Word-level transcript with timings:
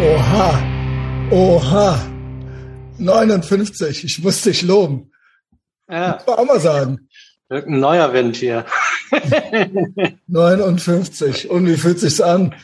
Oha, 0.00 0.62
oha, 1.30 1.98
59, 2.98 4.04
ich 4.04 4.22
muss 4.22 4.42
dich 4.42 4.62
loben. 4.62 5.10
Ja. 5.90 6.14
Muss 6.16 6.26
man 6.26 6.36
auch 6.38 6.44
mal 6.44 6.60
sagen. 6.60 7.08
Ein 7.48 7.80
neuer 7.80 8.12
Wind 8.12 8.36
hier. 8.36 8.64
59. 10.28 11.50
Und 11.50 11.66
wie 11.66 11.76
fühlt 11.76 11.98
sich's 11.98 12.20
an? 12.20 12.54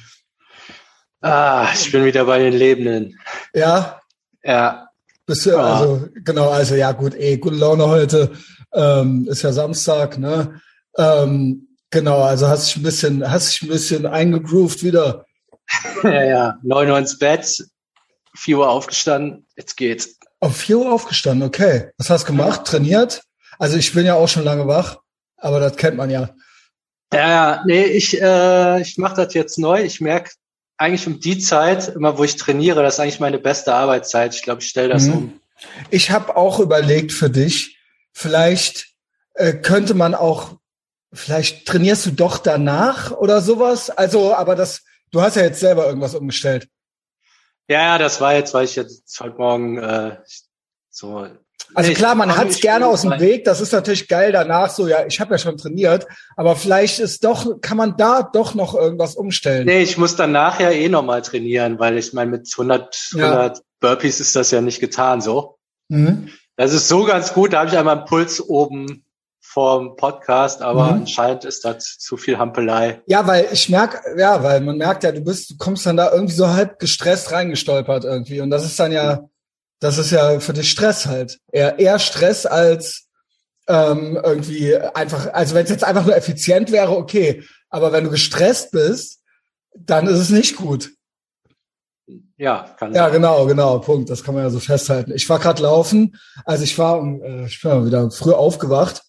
Ah, 1.23 1.69
ich 1.75 1.91
bin 1.91 2.05
wieder 2.05 2.25
bei 2.25 2.39
den 2.39 2.53
Lebenden. 2.53 3.19
Ja, 3.55 4.01
Ja, 4.45 4.89
bist 5.27 5.47
du, 5.47 5.51
Ja. 5.51 5.57
also, 5.79 6.09
genau, 6.23 6.51
also 6.51 6.75
ja 6.75 6.93
gut, 6.93 7.15
eh, 7.17 7.39
gute 7.39 7.57
Laune 7.57 7.87
heute. 7.89 8.31
Ähm, 8.75 9.27
ist 9.31 9.43
ja 9.43 9.53
Samstag, 9.53 10.19
ne? 10.19 10.61
Ähm, 10.99 11.69
genau, 11.91 12.21
also 12.23 12.47
hast 12.47 12.69
dich 12.69 12.77
ein 12.77 12.83
bisschen, 12.83 13.29
hast 13.31 13.53
dich 13.55 13.63
ein 13.63 13.69
bisschen 13.69 14.07
eingegroovt 14.07 14.83
wieder. 14.85 15.25
Ja, 16.03 16.25
ja. 16.25 16.59
9 16.63 16.91
Uhr 16.91 16.99
ins 16.99 17.19
Bett, 17.19 17.65
4 18.37 18.59
Uhr 18.59 18.69
aufgestanden, 18.69 19.47
jetzt 19.57 19.77
geht's. 19.77 20.19
Auf 20.41 20.57
4 20.57 20.79
Uhr 20.79 20.93
aufgestanden, 20.93 21.47
okay. 21.47 21.91
Was 21.99 22.11
hast 22.11 22.25
du 22.25 22.33
gemacht? 22.33 22.65
Trainiert? 22.65 23.23
Also 23.59 23.77
ich 23.77 23.93
bin 23.93 24.05
ja 24.05 24.15
auch 24.15 24.29
schon 24.29 24.45
lange 24.45 24.67
wach, 24.67 24.99
aber 25.37 25.61
das 25.61 25.77
kennt 25.77 25.97
man 25.97 26.11
ja. 26.11 26.31
Ja, 27.13 27.29
ja, 27.29 27.63
nee, 27.67 27.85
ich, 27.85 28.21
äh, 28.21 28.81
ich 28.81 28.99
mache 28.99 29.25
das 29.25 29.35
jetzt 29.35 29.59
neu. 29.59 29.83
Ich 29.83 30.01
merke 30.01 30.33
eigentlich 30.77 31.07
um 31.07 31.21
die 31.21 31.39
Zeit, 31.39 31.89
immer 31.89 32.19
wo 32.19 32.25
ich 32.25 32.35
trainiere, 32.37 32.83
das 32.83 32.95
ist 32.95 33.01
eigentlich 33.01 33.21
meine 33.21 33.39
beste 33.39 33.73
Arbeitszeit. 33.73 34.35
Ich 34.35 34.43
glaube, 34.43 34.63
ich 34.63 34.69
stelle 34.69 34.89
das 34.89 35.05
Mhm. 35.05 35.13
um. 35.13 35.41
Ich 35.91 36.11
habe 36.11 36.37
auch 36.37 36.59
überlegt 36.59 37.13
für 37.13 37.31
dich, 37.31 37.79
vielleicht 38.13 38.89
äh, 39.35 39.53
könnte 39.53 39.95
man 39.95 40.15
auch, 40.17 40.57
vielleicht 41.13 41.67
trainierst 41.67 42.07
du 42.07 42.11
doch 42.11 42.39
danach 42.39 43.13
oder 43.13 43.41
sowas. 43.41 43.91
Also, 43.91 44.35
aber 44.35 44.57
das, 44.57 44.83
du 45.15 45.23
hast 45.23 45.37
ja 45.37 45.43
jetzt 45.43 45.61
selber 45.61 45.87
irgendwas 45.87 46.15
umgestellt. 46.15 46.69
Ja, 47.69 47.81
ja, 47.83 47.99
das 47.99 48.21
war 48.21 48.35
jetzt, 48.35 48.53
weil 48.53 48.65
ich 48.67 48.77
jetzt 48.77 49.19
heute 49.21 49.37
Morgen 49.37 49.79
äh, 49.79 50.19
so. 50.91 51.27
Also 51.75 51.89
Nee, 51.89 51.95
klar, 51.95 52.15
man 52.15 52.37
hat's 52.37 52.61
gerne 52.61 52.87
aus 52.87 53.03
dem 53.03 53.13
rein. 53.13 53.21
Weg. 53.21 53.45
Das 53.45 53.61
ist 53.61 53.73
natürlich 53.73 54.07
geil 54.07 54.33
danach. 54.33 54.69
So, 54.71 54.87
ja, 54.87 55.07
ich 55.07 55.19
habe 55.21 55.33
ja 55.33 55.39
schon 55.39 55.57
trainiert, 55.57 56.07
aber 56.37 56.57
vielleicht 56.57 56.99
ist 56.99 57.25
doch, 57.25 57.61
kann 57.63 57.79
man 57.79 57.97
da 57.97 58.23
doch 58.23 58.55
noch 58.55 58.75
irgendwas 58.75 59.15
umstellen. 59.15 59.65
Nee, 59.67 59.83
ich 59.83 59.97
muss 59.97 60.15
dann 60.15 60.33
nachher 60.33 60.73
eh 60.73 60.89
nochmal 60.89 61.23
trainieren, 61.23 61.79
weil 61.79 61.97
ich 61.97 62.13
meine, 62.13 62.31
mit 62.33 62.49
100, 62.53 63.13
Ja. 63.15 63.31
100 63.31 63.63
Burpees 63.81 64.21
ist 64.21 64.37
das 64.37 64.51
ja 64.51 64.61
nicht 64.61 64.81
getan 64.81 65.21
so. 65.23 65.57
Mhm. 65.89 66.29
Das 66.57 66.73
ist 66.73 66.89
so 66.89 67.05
ganz 67.05 67.33
gut, 67.33 67.53
da 67.53 67.61
habe 67.61 67.71
ich 67.71 67.79
einmal 67.79 67.97
einen 67.99 68.07
Puls 68.07 68.41
oben 68.41 69.04
vorm 69.55 69.95
Podcast, 69.97 70.61
aber 70.63 70.87
Mhm. 70.93 71.01
anscheinend 71.03 71.45
ist 71.45 71.65
das 71.65 71.97
zu 71.99 72.17
viel 72.17 72.39
Hampelei. 72.39 73.01
Ja, 73.07 73.25
weil 73.27 73.47
ich 73.53 73.69
merk, 73.69 74.03
ja, 74.19 74.43
weil 74.43 74.61
man 74.61 74.77
merkt 74.77 75.05
ja, 75.05 75.13
du 75.13 75.21
bist, 75.21 75.51
du 75.51 75.57
kommst 75.57 75.87
dann 75.87 75.97
da 75.97 76.13
irgendwie 76.13 76.35
so 76.35 76.49
halb 76.49 76.79
gestresst 76.81 77.31
reingestolpert 77.31 78.05
irgendwie. 78.05 78.41
Und 78.41 78.51
das 78.51 78.65
ist 78.65 78.79
dann 78.81 78.91
ja, 78.91 79.29
das 79.81 79.97
ist 79.99 80.11
ja 80.11 80.41
für 80.41 80.53
dich 80.53 80.71
Stress 80.71 81.07
halt. 81.07 81.39
Eher, 81.53 81.79
eher 81.79 81.99
Stress 82.01 82.47
als 82.47 83.07
ähm, 83.69 84.19
irgendwie 84.23 84.77
einfach, 84.77 85.33
also 85.33 85.55
wenn 85.55 85.65
es 85.65 85.71
jetzt 85.71 85.85
einfach 85.85 86.05
nur 86.05 86.17
effizient 86.17 86.73
wäre, 86.73 86.91
okay. 86.97 87.45
Aber 87.71 87.93
wenn 87.93 88.05
du 88.05 88.11
gestresst 88.11 88.73
bist, 88.73 89.21
dann 89.77 90.07
ist 90.09 90.19
es 90.19 90.31
nicht 90.31 90.57
gut. 90.57 90.91
Ja, 92.37 92.67
kann 92.79 92.93
Ja, 92.93 93.05
sein. 93.05 93.13
genau, 93.13 93.47
genau, 93.47 93.79
Punkt. 93.79 94.11
Das 94.11 94.23
kann 94.25 94.35
man 94.35 94.43
ja 94.45 94.51
so 94.51 94.59
festhalten. 94.61 95.13
Ich 95.15 95.29
war 95.31 95.39
gerade 95.39 95.63
laufen, 95.63 96.17
also 96.45 96.65
ich 96.65 96.77
war, 96.79 96.99
um, 96.99 97.23
äh, 97.23 97.47
ich 97.47 97.63
bin 97.63 97.71
mal 97.71 97.87
wieder 97.87 98.11
früh 98.11 98.33
aufgewacht. 98.33 99.03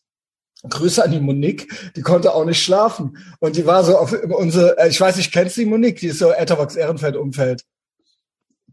Grüße 0.69 1.03
an 1.03 1.11
die 1.11 1.19
Monique, 1.19 1.67
die 1.95 2.01
konnte 2.01 2.33
auch 2.33 2.45
nicht 2.45 2.63
schlafen. 2.63 3.17
Und 3.39 3.55
die 3.55 3.65
war 3.65 3.83
so 3.83 3.97
auf 3.97 4.13
unsere, 4.13 4.77
äh, 4.77 4.89
ich 4.89 4.99
weiß 4.99 5.17
nicht, 5.17 5.31
kennst 5.31 5.57
du 5.57 5.61
die 5.61 5.67
Monique? 5.67 5.99
Die 5.99 6.07
ist 6.07 6.19
so 6.19 6.31
Etterbox 6.31 6.75
Ehrenfeld 6.75 7.15
Umfeld. 7.15 7.63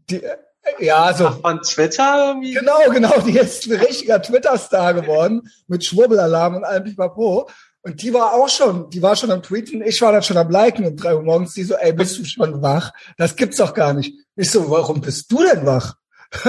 Die, 0.09 0.23
äh, 0.23 0.37
ja, 0.79 1.13
so. 1.13 1.27
Ach, 1.27 1.41
von 1.41 1.61
Twitter 1.61 2.27
irgendwie? 2.27 2.53
Genau, 2.53 2.89
genau, 2.91 3.19
die 3.21 3.37
ist 3.37 3.65
ein 3.67 3.79
richtiger 3.79 4.21
Twitter-Star 4.21 4.93
geworden 4.93 5.49
mit 5.67 5.83
Schwurbelalarm 5.85 6.55
und 6.55 6.63
allem 6.63 6.83
Pipapo. 6.85 7.49
Und 7.81 8.01
die 8.01 8.13
war 8.13 8.33
auch 8.33 8.47
schon, 8.47 8.89
die 8.89 9.01
war 9.01 9.15
schon 9.17 9.29
am 9.29 9.43
Tweeten, 9.43 9.81
ich 9.81 10.01
war 10.01 10.13
dann 10.13 10.23
schon 10.23 10.37
am 10.37 10.49
Liken 10.49 10.85
um 10.85 10.95
drei 10.95 11.15
Uhr 11.15 11.21
morgens, 11.21 11.53
die 11.53 11.63
so, 11.63 11.75
ey, 11.75 11.91
bist 11.91 12.17
du 12.17 12.23
schon 12.23 12.61
wach? 12.61 12.91
Das 13.17 13.35
gibt's 13.35 13.57
doch 13.57 13.73
gar 13.73 13.93
nicht. 13.93 14.15
Ich 14.37 14.49
so, 14.51 14.69
warum 14.69 15.01
bist 15.01 15.29
du 15.29 15.43
denn 15.43 15.65
wach? 15.65 15.95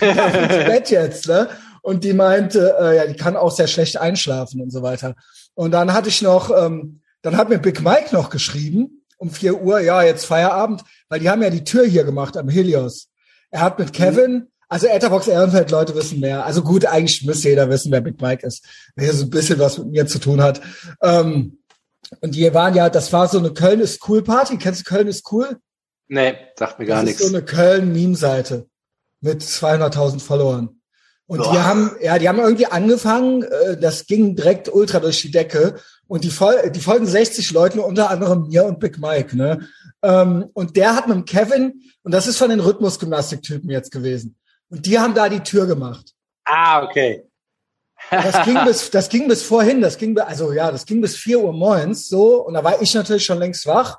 ja, 0.00 0.26
ins 0.26 0.66
Bett 0.66 0.90
jetzt, 0.90 1.26
ne? 1.26 1.48
Und 1.88 2.04
die 2.04 2.12
meinte, 2.12 2.76
äh, 2.78 2.96
ja, 2.96 3.06
die 3.06 3.16
kann 3.16 3.34
auch 3.34 3.50
sehr 3.50 3.66
schlecht 3.66 3.96
einschlafen 3.96 4.60
und 4.60 4.70
so 4.70 4.82
weiter. 4.82 5.16
Und 5.54 5.70
dann 5.70 5.94
hatte 5.94 6.10
ich 6.10 6.20
noch, 6.20 6.50
ähm, 6.54 7.00
dann 7.22 7.38
hat 7.38 7.48
mir 7.48 7.56
Big 7.56 7.80
Mike 7.80 8.08
noch 8.12 8.28
geschrieben, 8.28 9.06
um 9.16 9.30
vier 9.30 9.62
Uhr, 9.62 9.80
ja, 9.80 10.02
jetzt 10.02 10.26
Feierabend, 10.26 10.84
weil 11.08 11.20
die 11.20 11.30
haben 11.30 11.42
ja 11.42 11.48
die 11.48 11.64
Tür 11.64 11.86
hier 11.86 12.04
gemacht 12.04 12.36
am 12.36 12.50
Helios. 12.50 13.08
Er 13.50 13.62
hat 13.62 13.78
mit 13.78 13.94
Kevin, 13.94 14.48
also 14.68 14.86
Etherbox 14.86 15.28
Ehrenfeld, 15.28 15.70
Leute 15.70 15.94
wissen 15.94 16.20
mehr. 16.20 16.44
Also 16.44 16.60
gut, 16.60 16.84
eigentlich 16.84 17.24
müsste 17.24 17.48
jeder 17.48 17.70
wissen, 17.70 17.90
wer 17.90 18.02
Big 18.02 18.20
Mike 18.20 18.46
ist, 18.46 18.66
wer 18.94 19.10
so 19.14 19.24
ein 19.24 19.30
bisschen 19.30 19.58
was 19.58 19.78
mit 19.78 19.86
mir 19.86 20.06
zu 20.06 20.18
tun 20.18 20.42
hat. 20.42 20.60
Ähm, 21.02 21.56
und 22.20 22.34
die 22.34 22.52
waren 22.52 22.74
ja, 22.74 22.90
das 22.90 23.14
war 23.14 23.28
so 23.28 23.38
eine 23.38 23.54
Köln 23.54 23.80
ist 23.80 24.06
cool 24.10 24.22
Party. 24.22 24.58
Kennst 24.58 24.82
du 24.82 24.84
Köln 24.84 25.08
ist 25.08 25.32
cool? 25.32 25.56
Nee, 26.06 26.34
sagt 26.54 26.78
mir 26.78 26.84
gar 26.84 26.96
das 26.96 27.06
nichts. 27.06 27.20
ist 27.22 27.30
so 27.30 27.34
eine 27.34 27.46
Köln-Meme-Seite 27.46 28.66
mit 29.22 29.40
200.000 29.40 30.20
Followern. 30.20 30.77
Und 31.28 31.40
die 31.40 31.50
Boah. 31.50 31.64
haben, 31.64 31.90
ja, 32.00 32.18
die 32.18 32.26
haben 32.26 32.38
irgendwie 32.38 32.66
angefangen, 32.66 33.42
äh, 33.42 33.76
das 33.76 34.06
ging 34.06 34.34
direkt 34.34 34.72
ultra 34.72 34.98
durch 34.98 35.20
die 35.20 35.30
Decke. 35.30 35.74
Und 36.06 36.24
die, 36.24 36.30
Fol 36.30 36.70
die 36.70 36.80
folgen 36.80 37.06
60 37.06 37.52
Leuten, 37.52 37.80
unter 37.80 38.08
anderem 38.08 38.48
mir 38.48 38.64
und 38.64 38.80
Big 38.80 38.98
Mike, 38.98 39.36
ne? 39.36 39.68
Ähm, 40.02 40.46
und 40.54 40.76
der 40.76 40.96
hat 40.96 41.06
mit 41.06 41.16
dem 41.16 41.24
Kevin, 41.26 41.82
und 42.02 42.12
das 42.12 42.26
ist 42.26 42.38
von 42.38 42.48
den 42.48 42.60
Rhythmusgymnastiktypen 42.60 43.68
jetzt 43.68 43.92
gewesen. 43.92 44.36
Und 44.70 44.86
die 44.86 44.98
haben 44.98 45.12
da 45.12 45.28
die 45.28 45.40
Tür 45.40 45.66
gemacht. 45.66 46.14
Ah, 46.46 46.82
okay. 46.82 47.24
Das 48.10 48.42
ging 48.46 48.64
bis, 48.64 48.90
das 48.90 49.10
ging 49.10 49.28
bis 49.28 49.42
vorhin, 49.42 49.82
das 49.82 49.98
ging, 49.98 50.18
also 50.18 50.52
ja, 50.54 50.72
das 50.72 50.86
ging 50.86 51.02
bis 51.02 51.14
4 51.14 51.40
Uhr 51.40 51.52
morgens 51.52 52.08
so. 52.08 52.42
Und 52.42 52.54
da 52.54 52.64
war 52.64 52.80
ich 52.80 52.94
natürlich 52.94 53.26
schon 53.26 53.38
längst 53.38 53.66
wach. 53.66 53.98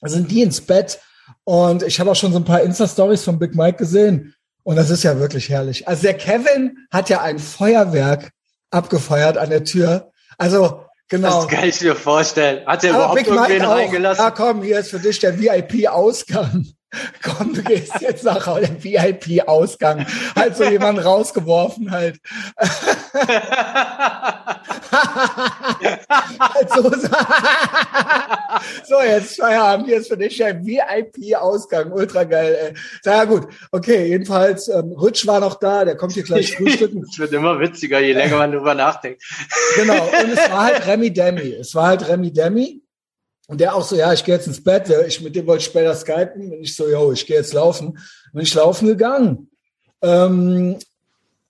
Da 0.00 0.08
sind 0.08 0.28
die 0.28 0.42
ins 0.42 0.60
Bett. 0.60 0.98
Und 1.44 1.84
ich 1.84 2.00
habe 2.00 2.10
auch 2.10 2.16
schon 2.16 2.32
so 2.32 2.38
ein 2.38 2.44
paar 2.44 2.62
Insta-Stories 2.62 3.22
von 3.22 3.38
Big 3.38 3.54
Mike 3.54 3.78
gesehen. 3.78 4.34
Und 4.68 4.76
das 4.76 4.90
ist 4.90 5.02
ja 5.02 5.18
wirklich 5.18 5.48
herrlich. 5.48 5.88
Also 5.88 6.02
der 6.02 6.12
Kevin 6.12 6.76
hat 6.90 7.08
ja 7.08 7.22
ein 7.22 7.38
Feuerwerk 7.38 8.32
abgefeuert 8.70 9.38
an 9.38 9.48
der 9.48 9.64
Tür. 9.64 10.12
Also, 10.36 10.84
genau. 11.08 11.46
Das 11.46 11.48
kann 11.48 11.66
ich 11.66 11.80
mir 11.80 11.96
vorstellen. 11.96 12.66
Hat 12.66 12.84
er 12.84 12.90
überhaupt 12.90 13.14
Big 13.14 13.30
Mike 13.30 13.40
irgendwen 13.40 13.64
auch. 13.64 13.76
reingelassen? 13.76 14.22
Ja, 14.22 14.30
komm, 14.30 14.62
hier 14.62 14.80
ist 14.80 14.90
für 14.90 14.98
dich 14.98 15.20
der 15.20 15.40
VIP-Ausgang. 15.40 16.66
Komm, 17.22 17.52
du 17.54 17.62
gehst 17.62 18.00
jetzt 18.00 18.24
nach 18.24 18.44
der 18.44 18.82
VIP-Ausgang. 18.82 20.06
Halt 20.34 20.56
so 20.56 20.64
jemanden 20.64 21.02
rausgeworfen 21.02 21.90
halt. 21.90 22.18
halt 26.40 26.70
so, 26.74 26.90
so, 28.84 29.02
jetzt 29.02 29.36
Feierabend, 29.36 29.88
ist 29.88 30.08
für 30.08 30.16
dich 30.16 30.38
der 30.38 30.64
VIP-Ausgang. 30.64 31.92
Ultra 31.92 32.24
geil, 32.24 32.56
ey. 32.58 32.74
Ja 33.04 33.24
gut. 33.24 33.48
Okay, 33.70 34.06
jedenfalls, 34.06 34.68
ähm, 34.68 34.92
Rutsch 34.92 35.26
war 35.26 35.40
noch 35.40 35.56
da, 35.56 35.84
der 35.84 35.96
kommt 35.96 36.14
hier 36.14 36.22
gleich 36.22 36.52
frühstücken. 36.56 37.04
Es 37.10 37.18
wird 37.18 37.34
immer 37.34 37.60
witziger, 37.60 38.00
je 38.00 38.14
länger 38.14 38.38
man 38.38 38.52
drüber 38.52 38.74
nachdenkt. 38.74 39.22
Genau, 39.76 40.04
und 40.04 40.32
es 40.32 40.50
war 40.50 40.64
halt 40.64 40.86
Remy 40.86 41.12
Demi. 41.12 41.52
Es 41.52 41.74
war 41.74 41.88
halt 41.88 42.08
Remy 42.08 42.32
Demi. 42.32 42.80
Und 43.48 43.60
der 43.62 43.74
auch 43.74 43.82
so, 43.82 43.96
ja, 43.96 44.12
ich 44.12 44.24
gehe 44.24 44.34
jetzt 44.34 44.46
ins 44.46 44.62
Bett. 44.62 44.92
Ich, 45.06 45.22
mit 45.22 45.34
dem 45.34 45.46
wollte 45.46 45.62
ich 45.62 45.66
später 45.66 45.94
skypen. 45.94 46.52
Und 46.52 46.62
ich 46.62 46.76
so, 46.76 46.88
yo, 46.88 47.12
ich 47.12 47.26
gehe 47.26 47.36
jetzt 47.36 47.54
laufen. 47.54 47.98
Bin 48.32 48.42
ich 48.42 48.54
laufen 48.54 48.86
gegangen. 48.86 49.50
Ähm, 50.02 50.76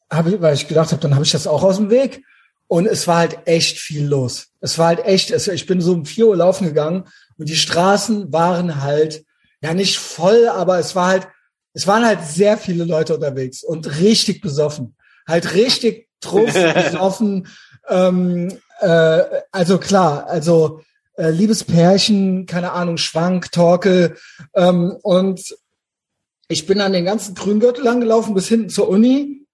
hab 0.09 0.27
ich, 0.29 0.41
weil 0.41 0.55
ich 0.55 0.69
gedacht 0.69 0.93
habe, 0.93 1.03
dann 1.03 1.15
habe 1.15 1.25
ich 1.25 1.33
das 1.33 1.49
auch 1.49 1.65
aus 1.65 1.77
dem 1.77 1.91
Weg. 1.91 2.23
Und 2.69 2.87
es 2.87 3.09
war 3.09 3.17
halt 3.17 3.39
echt 3.47 3.79
viel 3.79 4.07
los. 4.07 4.49
Es 4.61 4.79
war 4.79 4.89
halt 4.89 5.05
echt, 5.05 5.33
es, 5.33 5.49
ich 5.49 5.67
bin 5.67 5.81
so 5.81 5.93
um 5.93 6.07
vier 6.07 6.29
Uhr 6.29 6.37
laufen 6.37 6.67
gegangen 6.67 7.05
und 7.37 7.49
die 7.49 7.57
Straßen 7.57 8.33
waren 8.33 8.83
halt, 8.83 9.25
ja 9.61 9.75
nicht 9.75 9.99
voll, 9.99 10.49
aber 10.49 10.79
es 10.79 10.95
war 10.95 11.09
halt, 11.09 11.29
es 11.73 11.87
waren 11.87 12.05
halt 12.05 12.21
sehr 12.25 12.59
viele 12.59 12.85
Leute 12.85 13.15
unterwegs 13.15 13.65
und 13.65 14.01
richtig 14.01 14.41
besoffen. 14.41 14.95
Halt 15.27 15.55
richtig 15.55 16.09
truff, 16.21 16.53
besoffen. 16.75 17.49
Ähm, 17.89 18.59
äh, 18.81 19.23
also 19.51 19.79
klar, 19.79 20.27
also 20.27 20.83
äh, 21.19 21.31
liebes 21.31 21.65
Pärchen, 21.65 22.47
keine 22.47 22.73
Ahnung, 22.73 22.97
Schwank, 22.97 23.51
Torkel. 23.51 24.17
Ähm, 24.55 24.97
und 25.03 25.57
ich 26.49 26.67
bin 26.67 26.81
an 26.81 26.93
den 26.93 27.05
ganzen 27.05 27.35
Grüngürtel 27.35 27.85
lang 27.85 28.01
gelaufen 28.01 28.35
bis 28.35 28.49
hinten 28.49 28.71
zur 28.71 28.89
Uni. 28.89 29.47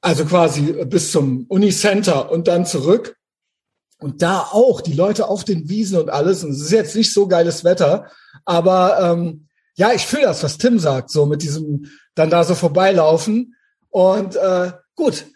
Also 0.00 0.24
quasi 0.24 0.84
bis 0.84 1.12
zum 1.12 1.46
Unicenter 1.48 2.30
und 2.30 2.46
dann 2.46 2.66
zurück. 2.66 3.16
Und 3.98 4.22
da 4.22 4.40
auch 4.40 4.80
die 4.80 4.92
Leute 4.92 5.28
auf 5.28 5.44
den 5.44 5.68
Wiesen 5.68 5.98
und 5.98 6.10
alles. 6.10 6.44
Und 6.44 6.50
es 6.50 6.60
ist 6.60 6.72
jetzt 6.72 6.94
nicht 6.94 7.12
so 7.12 7.26
geiles 7.26 7.64
Wetter, 7.64 8.10
aber 8.44 8.98
ähm, 9.00 9.48
ja, 9.76 9.92
ich 9.92 10.06
fühle 10.06 10.24
das, 10.24 10.42
was 10.42 10.58
Tim 10.58 10.78
sagt, 10.78 11.10
so 11.10 11.26
mit 11.26 11.42
diesem 11.42 11.90
dann 12.14 12.30
da 12.30 12.44
so 12.44 12.54
vorbeilaufen. 12.54 13.56
Und 13.90 14.36
äh, 14.36 14.72
gut, 14.94 15.26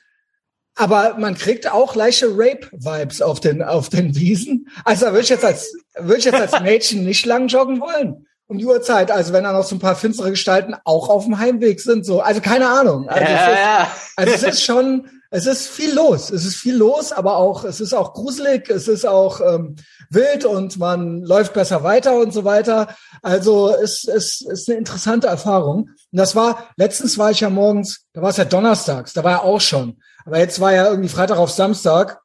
aber 0.79 1.17
man 1.19 1.35
kriegt 1.35 1.71
auch 1.71 1.95
leichte 1.97 2.29
Rape-Vibes 2.31 3.21
auf 3.21 3.41
den 3.41 3.63
auf 3.63 3.89
den 3.89 4.15
Wiesen. 4.15 4.69
Also 4.85 5.07
würde 5.07 5.21
ich 5.21 5.29
jetzt 5.29 5.45
als 5.45 5.75
würde 5.99 6.19
ich 6.19 6.25
jetzt 6.25 6.41
als 6.41 6.61
Mädchen 6.63 7.05
nicht 7.05 7.27
lang 7.27 7.49
joggen 7.49 7.81
wollen. 7.81 8.27
um 8.47 8.57
die 8.57 8.65
Uhrzeit, 8.65 9.11
also 9.11 9.33
wenn 9.33 9.45
da 9.45 9.53
noch 9.53 9.65
so 9.65 9.77
ein 9.77 9.81
paar 9.81 9.97
finstere 9.97 10.31
Gestalten 10.31 10.75
auch 10.85 11.09
auf 11.11 11.25
dem 11.25 11.39
Heimweg 11.39 11.81
sind, 11.81 12.07
so, 12.07 12.21
also 12.21 12.41
keine 12.41 12.69
Ahnung. 12.69 13.09
Also, 13.09 13.25
ja, 13.25 13.37
es, 13.37 13.53
ist, 13.53 13.59
ja. 13.59 13.93
also 14.17 14.33
es 14.33 14.43
ist 14.43 14.65
schon, 14.65 15.11
es 15.31 15.47
ist 15.47 15.69
viel 15.69 15.93
los, 15.93 16.31
es 16.31 16.47
ist 16.47 16.57
viel 16.57 16.77
los, 16.77 17.13
aber 17.13 17.37
auch, 17.37 17.65
es 17.65 17.81
ist 17.81 17.93
auch 17.93 18.15
gruselig, 18.15 18.71
es 18.71 18.89
ist 18.89 19.05
auch 19.05 19.43
ähm, 19.43 19.77
wild 20.09 20.47
und 20.47 20.79
man 20.79 21.21
läuft 21.23 21.53
besser 21.53 21.83
weiter 21.83 22.17
und 22.17 22.33
so 22.33 22.45
weiter. 22.45 22.97
Also 23.21 23.75
es, 23.75 24.05
es 24.05 24.41
ist 24.41 24.69
eine 24.69 24.79
interessante 24.79 25.27
Erfahrung. 25.27 25.91
Und 26.13 26.19
das 26.19 26.35
war, 26.35 26.69
letztens 26.77 27.19
war 27.19 27.31
ich 27.31 27.41
ja 27.41 27.51
morgens, 27.51 28.07
da 28.15 28.23
war 28.23 28.31
es 28.31 28.39
ja 28.39 28.47
donnerstags, 28.47 29.13
da 29.13 29.23
war 29.23 29.33
ja 29.33 29.43
auch 29.43 29.61
schon. 29.61 29.99
Aber 30.29 30.41
jetzt 30.41 30.61
war 30.61 30.75
ja 30.75 30.91
irgendwie 30.91 31.09
Freitag 31.09 31.39
auf 31.39 31.51
Samstag 31.51 32.21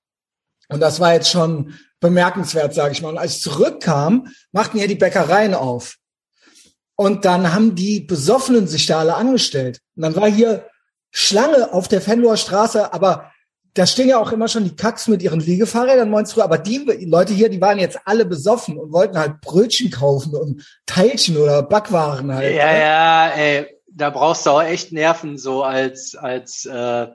und 0.67 0.81
das 0.81 0.99
war 0.99 1.13
jetzt 1.13 1.29
schon 1.29 1.73
bemerkenswert, 2.01 2.73
sage 2.73 2.91
ich 2.91 3.01
mal. 3.01 3.07
Und 3.07 3.17
als 3.17 3.37
ich 3.37 3.41
zurückkam, 3.41 4.27
machten 4.51 4.77
ja 4.77 4.87
die 4.87 4.95
Bäckereien 4.95 5.53
auf. 5.53 5.95
Und 6.97 7.23
dann 7.23 7.53
haben 7.53 7.75
die 7.75 8.01
Besoffenen 8.01 8.67
sich 8.67 8.87
da 8.87 8.99
alle 8.99 9.15
angestellt. 9.15 9.79
Und 9.95 10.03
dann 10.03 10.17
war 10.17 10.29
hier 10.29 10.67
Schlange 11.11 11.71
auf 11.71 11.87
der 11.87 12.01
Fenloher 12.01 12.35
Straße, 12.35 12.91
aber 12.91 13.31
da 13.73 13.87
stehen 13.87 14.09
ja 14.09 14.17
auch 14.17 14.33
immer 14.33 14.49
schon 14.49 14.65
die 14.65 14.75
Kacks 14.75 15.07
mit 15.07 15.23
ihren 15.23 15.39
Liegefahrrädern 15.39 16.09
morgens 16.09 16.33
früh. 16.33 16.41
Aber 16.41 16.57
die 16.57 16.79
Leute 17.05 17.33
hier, 17.33 17.47
die 17.47 17.61
waren 17.61 17.79
jetzt 17.79 17.99
alle 18.03 18.25
besoffen 18.25 18.77
und 18.77 18.91
wollten 18.91 19.17
halt 19.17 19.39
Brötchen 19.39 19.91
kaufen 19.91 20.35
und 20.35 20.67
Teilchen 20.85 21.37
oder 21.37 21.63
Backwaren 21.63 22.35
halt. 22.35 22.53
Ja, 22.53 22.77
ja, 22.77 23.27
ey, 23.29 23.79
da 23.87 24.09
brauchst 24.09 24.45
du 24.45 24.49
auch 24.49 24.61
echt 24.61 24.91
Nerven 24.91 25.37
so 25.37 25.63
als 25.63 26.15
als 26.15 26.65
äh, 26.65 27.07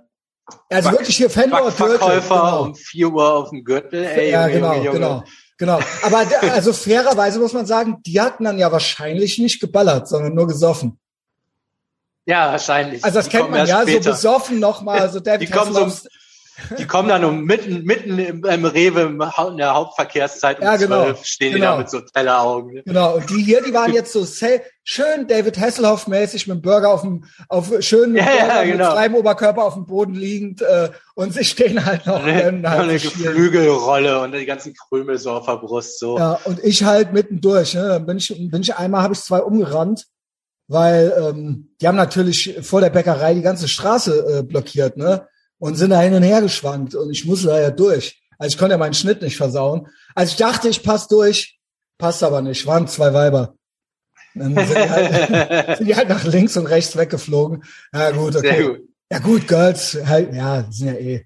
also 0.71 0.91
Back- 0.91 0.99
wirklich 1.01 1.17
hier 1.17 1.31
Fenloher 1.31 1.63
Gürtel. 1.71 1.89
Backverkäufer 1.99 2.35
genau. 2.35 2.63
um 2.65 2.75
4 2.75 3.09
Uhr 3.09 3.35
auf 3.35 3.51
dem 3.51 3.65
Gürtel. 3.65 4.05
Ey, 4.05 4.31
ja, 4.31 4.47
Junge, 4.49 4.53
genau, 4.61 4.75
Junge, 4.75 4.91
genau, 4.93 5.25
genau. 5.59 5.81
Aber 6.03 6.25
also 6.53 6.73
fairerweise 6.73 7.39
muss 7.39 7.53
man 7.53 7.67
sagen, 7.67 7.99
die 8.07 8.21
hatten 8.21 8.45
dann 8.45 8.59
ja 8.59 8.71
wahrscheinlich 8.73 9.39
nicht 9.39 9.61
geballert, 9.61 10.09
sondern 10.09 10.35
nur 10.35 10.47
gesoffen. 10.47 10.99
Ja, 12.27 12.53
wahrscheinlich. 12.53 13.03
Also 13.05 13.19
das 13.19 13.29
Die 13.29 13.37
kennt 13.37 13.51
man 13.51 13.67
ja, 13.67 13.81
so 13.81 13.89
später. 13.89 14.11
besoffen 14.11 14.59
nochmal, 14.61 15.11
so 15.11 15.19
David 15.21 15.49
Die 15.49 15.53
kommen 15.53 15.73
so- 15.73 16.09
Die 16.79 16.87
kommen 16.87 17.09
dann 17.09 17.25
um 17.25 17.45
mitten, 17.45 17.85
mitten 17.85 18.19
im, 18.19 18.45
im 18.45 18.65
Rewe 18.65 19.03
in 19.03 19.57
der 19.57 19.75
Hauptverkehrszeit 19.75 20.59
um 20.59 20.65
Ja, 20.65 20.77
genau. 20.77 21.05
12 21.05 21.25
stehen 21.25 21.49
die 21.55 21.61
Genau. 21.61 21.73
da 21.73 21.79
mit 21.79 21.91
so 21.91 22.01
Telleraugen. 22.01 22.75
ne? 22.75 22.83
Genau, 22.85 23.17
und 23.17 23.31
die 23.31 23.43
hier, 23.43 23.63
die 23.63 23.73
waren 23.73 23.93
jetzt 23.93 24.13
so 24.13 24.27
schön 24.83 25.27
David 25.29 25.59
Hasselhoff-mäßig 25.59 26.49
mit 26.49 26.57
dem 26.59 26.63
Burger 26.63 26.91
auf 26.91 27.03
dem, 27.03 27.25
auf 27.49 27.71
schön 27.81 28.13
mit, 28.13 28.23
Ja, 28.25 28.37
ja, 28.37 28.63
genau. 28.65 28.85
mit 28.89 28.97
freiem 28.97 29.15
Oberkörper 29.15 29.65
auf 29.65 29.75
dem 29.75 29.87
Boden 29.87 30.15
liegend 30.15 30.63
äh, 30.63 30.91
und 31.15 31.33
sie 31.33 31.45
stehen 31.45 31.85
halt 31.85 32.07
noch 32.07 32.23
Eine, 32.25 32.43
können 32.43 32.69
halt 32.69 32.81
eine. 32.83 32.99
Geflügelrolle 32.99 34.21
und 34.21 34.33
die 34.33 34.47
ganzen 34.47 34.75
Krümel 34.75 35.19
so 35.19 35.31
auf 35.33 35.47
der 35.47 35.57
Brust 35.57 35.99
so. 35.99 36.19
Ja, 36.19 36.39
und 36.45 36.63
ich 36.65 36.85
halt 36.85 37.13
mittendurch. 37.13 37.75
Ne? 37.75 37.89
Dann 37.89 38.07
bin 38.07 38.17
ich, 38.19 38.29
bin 38.51 38.61
ich 38.63 38.75
einmal, 38.77 39.03
habe 39.03 39.15
ich 39.15 39.21
zwei 39.21 39.41
umgerannt, 39.41 40.07
weil 40.67 41.13
ähm, 41.19 41.71
die 41.81 41.89
haben 41.89 41.97
natürlich 41.97 42.59
vor 42.63 42.81
der 42.81 42.91
Bäckerei 42.91 43.35
die 43.35 43.43
ganze 43.43 43.69
Straße 43.69 44.39
äh, 44.39 44.43
blockiert, 44.43 44.97
ne? 44.97 45.27
Und 45.59 45.75
sind 45.75 45.91
da 45.91 46.01
hin 46.01 46.15
und 46.15 46.23
her 46.23 46.41
geschwankt 46.41 46.95
und 46.95 47.11
ich 47.11 47.25
musste 47.25 47.49
da 47.49 47.61
ja 47.61 47.71
durch. 47.71 48.23
Also 48.39 48.55
ich 48.55 48.59
konnte 48.59 48.75
ja 48.75 48.79
meinen 48.79 48.95
Schnitt 48.95 49.23
nicht 49.23 49.37
versauen. 49.37 49.89
Also 50.15 50.33
ich 50.33 50.37
dachte, 50.37 50.69
ich 50.69 50.83
passe 50.83 51.09
durch, 51.11 51.59
passt 51.99 52.23
aber 52.23 52.43
nicht. 52.43 52.65
Waren 52.67 52.87
zwei 52.87 53.13
Weiber. 53.13 53.57
Dann 54.35 54.55
sind 54.55 54.71
die, 54.71 54.91
halt, 54.91 55.79
sind 55.79 55.87
die 55.89 55.97
halt 55.97 56.09
nach 56.09 56.25
links 56.25 56.57
und 56.57 56.67
rechts 56.67 56.97
weggeflogen. 56.97 57.65
Ja 57.93 58.13
gut, 58.13 58.37
okay. 58.37 58.63
Gut. 58.63 58.81
Ja 59.11 59.19
gut, 59.21 59.49
Girls, 59.49 59.99
halt, 60.05 60.35
ja, 60.35 60.67
sind 60.71 60.89
ja 60.89 60.95
eh. 60.95 61.25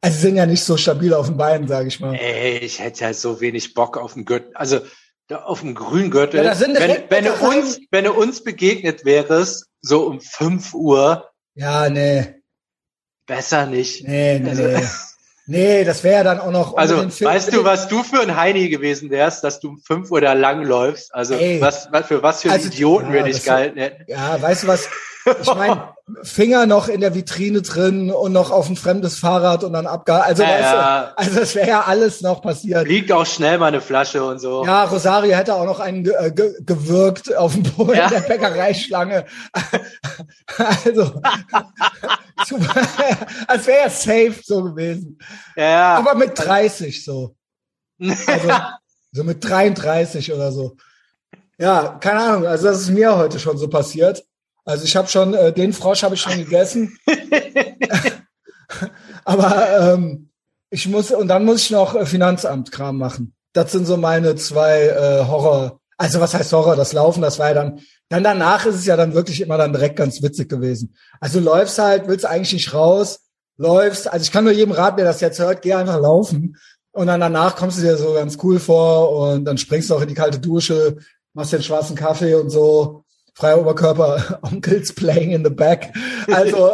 Also 0.00 0.16
sie 0.16 0.22
sind 0.22 0.36
ja 0.36 0.46
nicht 0.46 0.62
so 0.62 0.76
stabil 0.76 1.12
auf 1.12 1.26
den 1.26 1.36
Beinen, 1.36 1.66
sage 1.66 1.88
ich 1.88 1.98
mal. 1.98 2.14
Ey, 2.14 2.58
ich 2.58 2.78
hätte 2.78 3.02
ja 3.02 3.12
so 3.14 3.40
wenig 3.40 3.74
Bock 3.74 3.96
auf 3.96 4.14
den 4.14 4.24
Gürtel. 4.24 4.52
Also 4.54 4.80
da 5.26 5.42
auf 5.42 5.60
dem 5.60 5.74
grünen 5.74 6.10
Gürtel. 6.10 6.44
Ja, 6.44 6.58
wenn, 6.60 6.74
wenn 7.08 7.24
du 7.24 7.32
uns, 7.34 7.80
wenn 7.90 8.04
du 8.04 8.12
uns 8.12 8.44
begegnet 8.44 9.04
wärst, 9.04 9.66
so 9.80 10.06
um 10.06 10.20
5 10.20 10.74
Uhr, 10.74 11.28
Ja, 11.54 11.88
nee. 11.88 12.37
Besser 13.28 13.66
nicht. 13.66 14.02
Nee, 14.08 14.40
nee, 14.40 14.50
Also- 14.50 14.62
nee. 14.64 14.82
Nee, 15.50 15.82
das 15.82 16.04
wäre 16.04 16.16
ja 16.16 16.24
dann 16.24 16.40
auch 16.40 16.50
noch. 16.50 16.76
Also, 16.76 16.98
weißt 17.06 17.54
du, 17.54 17.64
was 17.64 17.88
du 17.88 18.02
für 18.02 18.20
ein 18.20 18.36
Heini 18.36 18.68
gewesen 18.68 19.08
wärst, 19.08 19.42
dass 19.44 19.60
du 19.60 19.70
um 19.70 19.78
5 19.78 20.10
Uhr 20.10 20.20
da 20.20 20.34
lang 20.34 20.62
läufst? 20.62 21.14
Also, 21.14 21.36
Ey. 21.36 21.58
was, 21.58 21.88
was, 21.90 22.06
für 22.06 22.22
was 22.22 22.42
für 22.42 22.50
Also, 22.52 22.66
Idioten 22.66 23.06
ja, 23.06 23.12
wir 23.14 23.22
dich 23.22 23.42
gehalten 23.42 23.78
hätten. 23.78 24.04
Ja, 24.08 24.42
weißt 24.42 24.64
du 24.64 24.66
was? 24.66 24.90
Ich 25.40 25.54
meine, 25.54 25.88
Finger 26.22 26.66
noch 26.66 26.88
in 26.88 27.00
der 27.00 27.14
Vitrine 27.14 27.62
drin 27.62 28.10
und 28.10 28.32
noch 28.32 28.50
auf 28.50 28.68
ein 28.68 28.76
fremdes 28.76 29.18
Fahrrad 29.18 29.62
und 29.64 29.72
dann 29.74 29.86
abge. 29.86 30.14
Also, 30.22 30.42
Ja, 30.42 30.48
weißt 30.48 30.72
du, 30.72 31.18
also 31.18 31.40
das 31.40 31.54
wäre 31.54 31.68
ja 31.68 31.80
alles 31.82 32.20
noch 32.22 32.40
passiert. 32.42 32.88
Liegt 32.88 33.12
auch 33.12 33.26
schnell 33.26 33.58
mal 33.58 33.66
eine 33.66 33.80
Flasche 33.80 34.24
und 34.24 34.38
so. 34.38 34.64
Ja, 34.64 34.84
Rosario 34.84 35.34
hätte 35.36 35.54
auch 35.54 35.64
noch 35.66 35.80
einen 35.80 36.04
ge 36.04 36.14
äh, 36.18 36.30
ge 36.32 36.54
gewirkt 36.64 37.36
auf 37.36 37.52
dem 37.54 37.62
Boden 37.64 37.94
Ja. 37.96 38.08
der 38.08 38.20
Bäckereischlange. 38.20 39.26
also, 40.56 41.20
als 43.46 43.66
wäre 43.66 43.78
ja 43.84 43.90
safe 43.90 44.34
so 44.44 44.62
gewesen. 44.62 45.18
Ja, 45.56 45.96
Aber 45.96 46.14
mit 46.14 46.32
30 46.38 47.04
so. 47.04 47.34
Also, 48.00 48.50
so 49.12 49.24
mit 49.24 49.44
33 49.44 50.32
oder 50.32 50.52
so. 50.52 50.76
Ja, 51.58 51.98
keine 52.00 52.20
Ahnung. 52.20 52.46
Also 52.46 52.68
das 52.68 52.80
ist 52.82 52.90
mir 52.90 53.16
heute 53.16 53.38
schon 53.40 53.58
so 53.58 53.68
passiert. 53.68 54.24
Also 54.68 54.84
ich 54.84 54.94
habe 54.96 55.08
schon, 55.08 55.32
äh, 55.32 55.50
den 55.50 55.72
Frosch 55.72 56.02
habe 56.02 56.14
ich 56.14 56.20
schon 56.20 56.36
gegessen. 56.36 56.98
Aber 59.24 59.94
ähm, 59.94 60.28
ich 60.68 60.86
muss, 60.86 61.10
und 61.10 61.28
dann 61.28 61.46
muss 61.46 61.62
ich 61.62 61.70
noch 61.70 61.94
äh, 61.94 62.04
Finanzamt-Kram 62.04 62.98
machen. 62.98 63.34
Das 63.54 63.72
sind 63.72 63.86
so 63.86 63.96
meine 63.96 64.36
zwei 64.36 64.88
äh, 64.88 65.24
Horror. 65.26 65.80
Also 65.96 66.20
was 66.20 66.34
heißt 66.34 66.52
Horror? 66.52 66.76
Das 66.76 66.92
Laufen, 66.92 67.22
das 67.22 67.38
war 67.38 67.48
ja 67.48 67.54
dann. 67.54 67.80
Dann 68.10 68.22
danach 68.22 68.66
ist 68.66 68.74
es 68.74 68.84
ja 68.84 68.96
dann 68.96 69.14
wirklich 69.14 69.40
immer 69.40 69.56
dann 69.56 69.72
direkt 69.72 69.96
ganz 69.96 70.22
witzig 70.22 70.50
gewesen. 70.50 70.94
Also 71.18 71.40
läufst 71.40 71.78
halt, 71.78 72.06
willst 72.06 72.26
eigentlich 72.26 72.52
nicht 72.52 72.74
raus, 72.74 73.20
läufst. 73.56 74.12
Also 74.12 74.22
ich 74.22 74.32
kann 74.32 74.44
nur 74.44 74.52
jedem 74.52 74.72
raten, 74.72 74.98
der 74.98 75.06
das 75.06 75.22
jetzt 75.22 75.38
hört, 75.38 75.62
geh 75.62 75.72
einfach 75.72 75.98
laufen. 75.98 76.56
Und 76.92 77.06
dann 77.06 77.20
danach 77.20 77.56
kommst 77.56 77.78
du 77.78 77.82
dir 77.82 77.96
so 77.96 78.12
ganz 78.12 78.36
cool 78.42 78.58
vor 78.58 79.12
und 79.12 79.46
dann 79.46 79.56
springst 79.56 79.88
du 79.88 79.94
auch 79.94 80.02
in 80.02 80.08
die 80.08 80.14
kalte 80.14 80.38
Dusche, 80.38 80.98
machst 81.32 81.54
den 81.54 81.62
schwarzen 81.62 81.96
Kaffee 81.96 82.34
und 82.34 82.50
so. 82.50 83.04
Freier 83.38 83.60
Oberkörper, 83.60 84.40
Onkels 84.42 84.92
playing 84.92 85.30
in 85.30 85.44
the 85.44 85.50
back. 85.50 85.92
Also, 86.30 86.72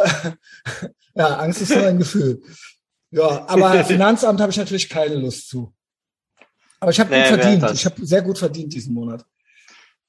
ja, 1.15 1.37
Angst 1.37 1.61
ist 1.61 1.69
nur 1.75 1.85
ein 1.85 1.99
Gefühl. 1.99 2.41
Ja, 3.11 3.45
aber 3.47 3.83
Finanzamt 3.85 4.41
habe 4.41 4.51
ich 4.51 4.57
natürlich 4.57 4.89
keine 4.89 5.13
Lust 5.15 5.47
zu. 5.47 5.71
Aber 6.79 6.89
ich 6.91 6.99
habe 6.99 7.09
gut 7.09 7.17
Nee, 7.19 7.23
wer 7.29 7.39
verdient. 7.39 7.63
das? 7.63 7.73
Ich 7.73 7.85
habe 7.85 8.03
sehr 8.05 8.21
gut 8.23 8.39
verdient 8.39 8.73
diesen 8.73 8.95
Monat. 8.95 9.23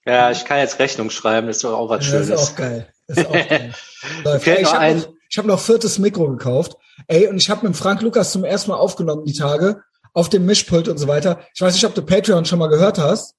ja, 0.06 0.30
ich 0.30 0.44
kann 0.46 0.58
jetzt 0.58 0.78
Rechnung 0.78 1.10
schreiben, 1.10 1.46
das 1.46 1.56
ist 1.56 1.64
doch 1.64 1.76
auch 1.76 1.90
was 1.90 2.06
Ja, 2.06 2.12
das 2.18 2.26
Schönes. 2.26 2.42
ist 2.42 2.50
auch 2.52 2.56
geil. 2.56 2.88
Das 3.06 3.18
ist 3.18 3.26
auch 3.26 3.32
geil. 3.32 3.74
Okay, 4.24 4.58
ich 4.62 4.72
habe 4.74 4.94
noch, 4.96 5.12
ich 5.28 5.38
hab 5.38 5.44
noch 5.46 5.60
viertes 5.60 5.98
Mikro 5.98 6.28
gekauft. 6.30 6.76
Ey, 7.06 7.28
und 7.28 7.36
ich 7.36 7.50
habe 7.50 7.66
mit 7.68 7.76
Frank 7.76 8.00
Lukas 8.00 8.32
zum 8.32 8.44
ersten 8.44 8.70
Mal 8.70 8.78
aufgenommen 8.78 9.24
die 9.26 9.34
Tage 9.34 9.82
auf 10.14 10.30
dem 10.30 10.46
Mischpult 10.46 10.88
und 10.88 10.96
so 10.96 11.06
weiter. 11.06 11.40
Ich 11.54 11.60
weiß 11.60 11.74
nicht, 11.74 11.84
ob 11.84 11.94
du 11.94 12.00
Patreon 12.02 12.46
schon 12.46 12.58
mal 12.58 12.68
gehört 12.68 12.98
hast. 12.98 13.35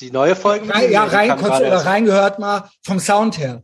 Die 0.00 0.10
neue 0.10 0.36
Folge? 0.36 0.68
Rein, 0.72 0.90
ja, 0.92 1.04
rein, 1.04 1.30
kurz 1.38 1.56
oder 1.58 1.66
erst. 1.68 1.86
reingehört 1.86 2.38
mal 2.38 2.68
vom 2.84 2.98
Sound 3.00 3.38
her. 3.38 3.62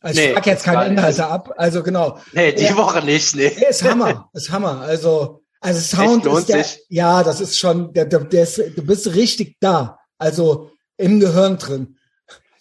Also 0.00 0.20
ich 0.20 0.26
Nee, 0.28 0.34
frag 0.34 0.46
jetzt 0.46 0.64
keine. 0.64 0.86
Inhalte 0.86 1.26
ab. 1.26 1.52
Also 1.56 1.82
genau. 1.82 2.18
Nee, 2.32 2.52
die 2.52 2.64
Ja. 2.64 2.76
Woche 2.76 3.02
nicht, 3.04 3.34
nee. 3.36 3.52
Nee, 3.56 3.66
ist 3.70 3.82
Hammer, 3.84 4.28
ist 4.34 4.50
Hammer. 4.50 4.80
Also, 4.80 5.42
also 5.60 5.80
Sound 5.80 6.26
ist 6.26 6.48
der, 6.48 6.64
sich? 6.64 6.84
ja, 6.88 7.22
das 7.22 7.40
ist 7.40 7.58
schon, 7.58 7.92
der, 7.92 8.04
der, 8.06 8.20
der 8.20 8.42
ist, 8.42 8.58
du 8.58 8.82
bist 8.84 9.14
richtig 9.14 9.56
da. 9.60 9.98
Also 10.18 10.70
im 10.96 11.20
Gehirn 11.20 11.58
drin. 11.58 11.96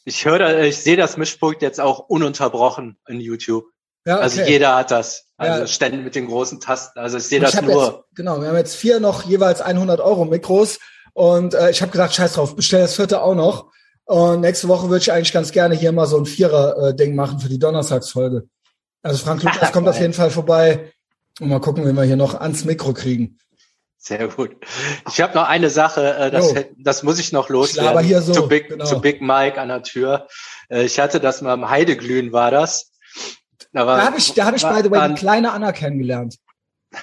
Ich 0.06 0.26
höre, 0.26 0.60
ich 0.64 0.78
sehe 0.78 0.98
das 0.98 1.18
Mischpult 1.18 1.62
jetzt 1.62 1.82
auch 1.82 2.00
ununterbrochen 2.00 2.98
in 3.08 3.20
YouTube. 3.20 3.66
Ja, 4.06 4.18
Also 4.18 4.42
okay. 4.42 4.52
jeder 4.52 4.76
hat 4.76 4.92
das. 4.92 5.26
Also 5.38 5.62
Ja. 5.62 5.68
ständig 5.68 6.04
mit 6.04 6.16
den 6.16 6.28
großen 6.28 6.60
Tasten. 6.60 7.00
Also 7.00 7.18
ich 7.18 7.24
sehe 7.24 7.40
das 7.40 7.56
ich 7.56 7.62
nur. 7.62 7.86
Jetzt, 7.86 8.16
genau, 8.16 8.40
wir 8.42 8.50
haben 8.50 8.56
jetzt 8.58 8.76
vier 8.76 9.00
noch 9.00 9.24
jeweils 9.24 9.62
100 9.62 10.00
Euro 10.00 10.26
Mikros 10.26 10.78
und 11.16 11.54
äh, 11.54 11.72
ich 11.72 11.82
habe 11.82 11.94
gesagt, 11.94 12.14
scheiß 12.14 12.34
drauf, 12.34 12.58
bestell 12.58 12.82
das 12.82 12.96
vierte 12.96 13.22
auch 13.22 13.36
noch. 13.36 13.72
Und 14.04 14.42
nächste 14.42 14.68
Woche 14.68 14.90
würde 14.90 15.02
ich 15.02 15.12
eigentlich 15.14 15.32
ganz 15.32 15.52
gerne 15.52 15.74
hier 15.74 15.94
mal 15.94 16.06
so 16.08 16.18
ein 16.18 16.26
Vierer-Ding 16.26 17.16
machen 17.16 17.40
für 17.40 17.48
die 17.48 17.58
Donnerstagsfolge. 17.58 18.48
Also 19.02 19.24
Frank 19.24 19.42
Lukas 19.42 19.72
kommt 19.72 19.88
auf 19.88 20.00
jeden 20.00 20.14
Fall 20.14 20.30
vorbei 20.30 20.92
und 21.40 21.48
mal 21.48 21.62
gucken, 21.62 21.88
wie 21.88 21.94
wir 21.94 22.04
hier 22.04 22.18
noch 22.18 22.36
ans 22.36 22.66
Mikro 22.66 22.94
kriegen. 22.94 23.40
Sehr 23.98 24.28
gut. 24.28 24.58
Ich 25.08 25.22
habe 25.22 25.34
noch 25.36 25.48
eine 25.48 25.70
Sache, 25.70 26.16
äh, 26.16 26.32
das, 26.32 26.54
das 26.78 27.02
muss 27.02 27.18
ich 27.18 27.32
noch 27.32 27.48
loswerden. 27.48 28.04
hier 28.04 28.22
so, 28.22 28.34
zu, 28.34 28.48
Big, 28.50 28.68
genau. 28.68 28.84
zu 28.84 29.00
Big 29.00 29.22
Mike 29.22 29.60
an 29.60 29.70
der 29.70 29.84
Tür. 29.84 30.28
Äh, 30.70 30.84
ich 30.84 31.00
hatte 31.00 31.22
das 31.22 31.42
mal 31.42 31.54
am 31.54 31.70
Heideglühen, 31.70 32.34
war 32.34 32.52
das. 32.52 32.92
Da, 33.72 33.88
war, 33.88 33.98
Da 33.98 34.06
habe 34.06 34.18
ich, 34.18 34.34
da 34.34 34.46
habe 34.46 34.58
ich 34.58 34.64
by 34.64 34.82
the 34.84 34.92
way 34.92 35.08
die 35.08 35.16
kleine 35.16 35.54
Anna 35.54 35.72
kennengelernt. 35.72 36.36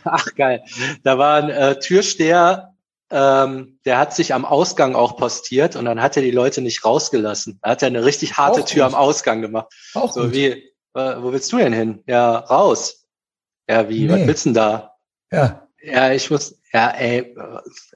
Ach 0.05 0.27
geil. 0.37 0.63
Da 1.03 1.19
war 1.19 1.43
ein 1.43 1.51
äh, 1.51 1.79
Türsteher, 1.79 2.72
ähm, 3.13 3.79
der 3.85 3.99
hat 3.99 4.15
sich 4.15 4.33
am 4.35 4.45
Ausgang 4.45 4.95
auch 4.95 5.17
postiert 5.17 5.77
und 5.77 5.85
dann 5.85 6.01
hat 6.03 6.17
er 6.17 6.23
die 6.23 6.31
Leute 6.31 6.63
nicht 6.63 6.85
rausgelassen. 6.85 7.59
Da 7.63 7.71
hat 7.71 7.83
er 7.83 7.89
eine 7.89 8.05
richtig 8.05 8.37
harte 8.39 8.63
Auch 8.63 8.67
Tür 8.67 8.87
gut. 8.87 8.95
am 8.95 9.01
Ausgang 9.01 9.43
gemacht. 9.43 9.67
Auch 9.95 10.13
So 10.13 10.23
gut. 10.23 10.33
wie, 10.33 10.47
äh, 10.47 10.63
wo 11.21 11.33
willst 11.33 11.53
du 11.53 11.59
denn 11.59 11.73
hin? 11.73 12.03
Ja, 12.07 12.39
raus. 12.39 13.05
Ja, 13.69 13.89
wie, 13.89 14.07
Nee. 14.07 14.13
was 14.13 14.27
willst 14.27 14.45
du 14.47 14.49
denn 14.51 14.55
da? 14.55 14.95
Ja, 15.31 15.69
Ja, 15.85 16.13
ich 16.13 16.31
muss, 16.31 16.55
ja, 16.73 16.91
ey, 16.91 17.35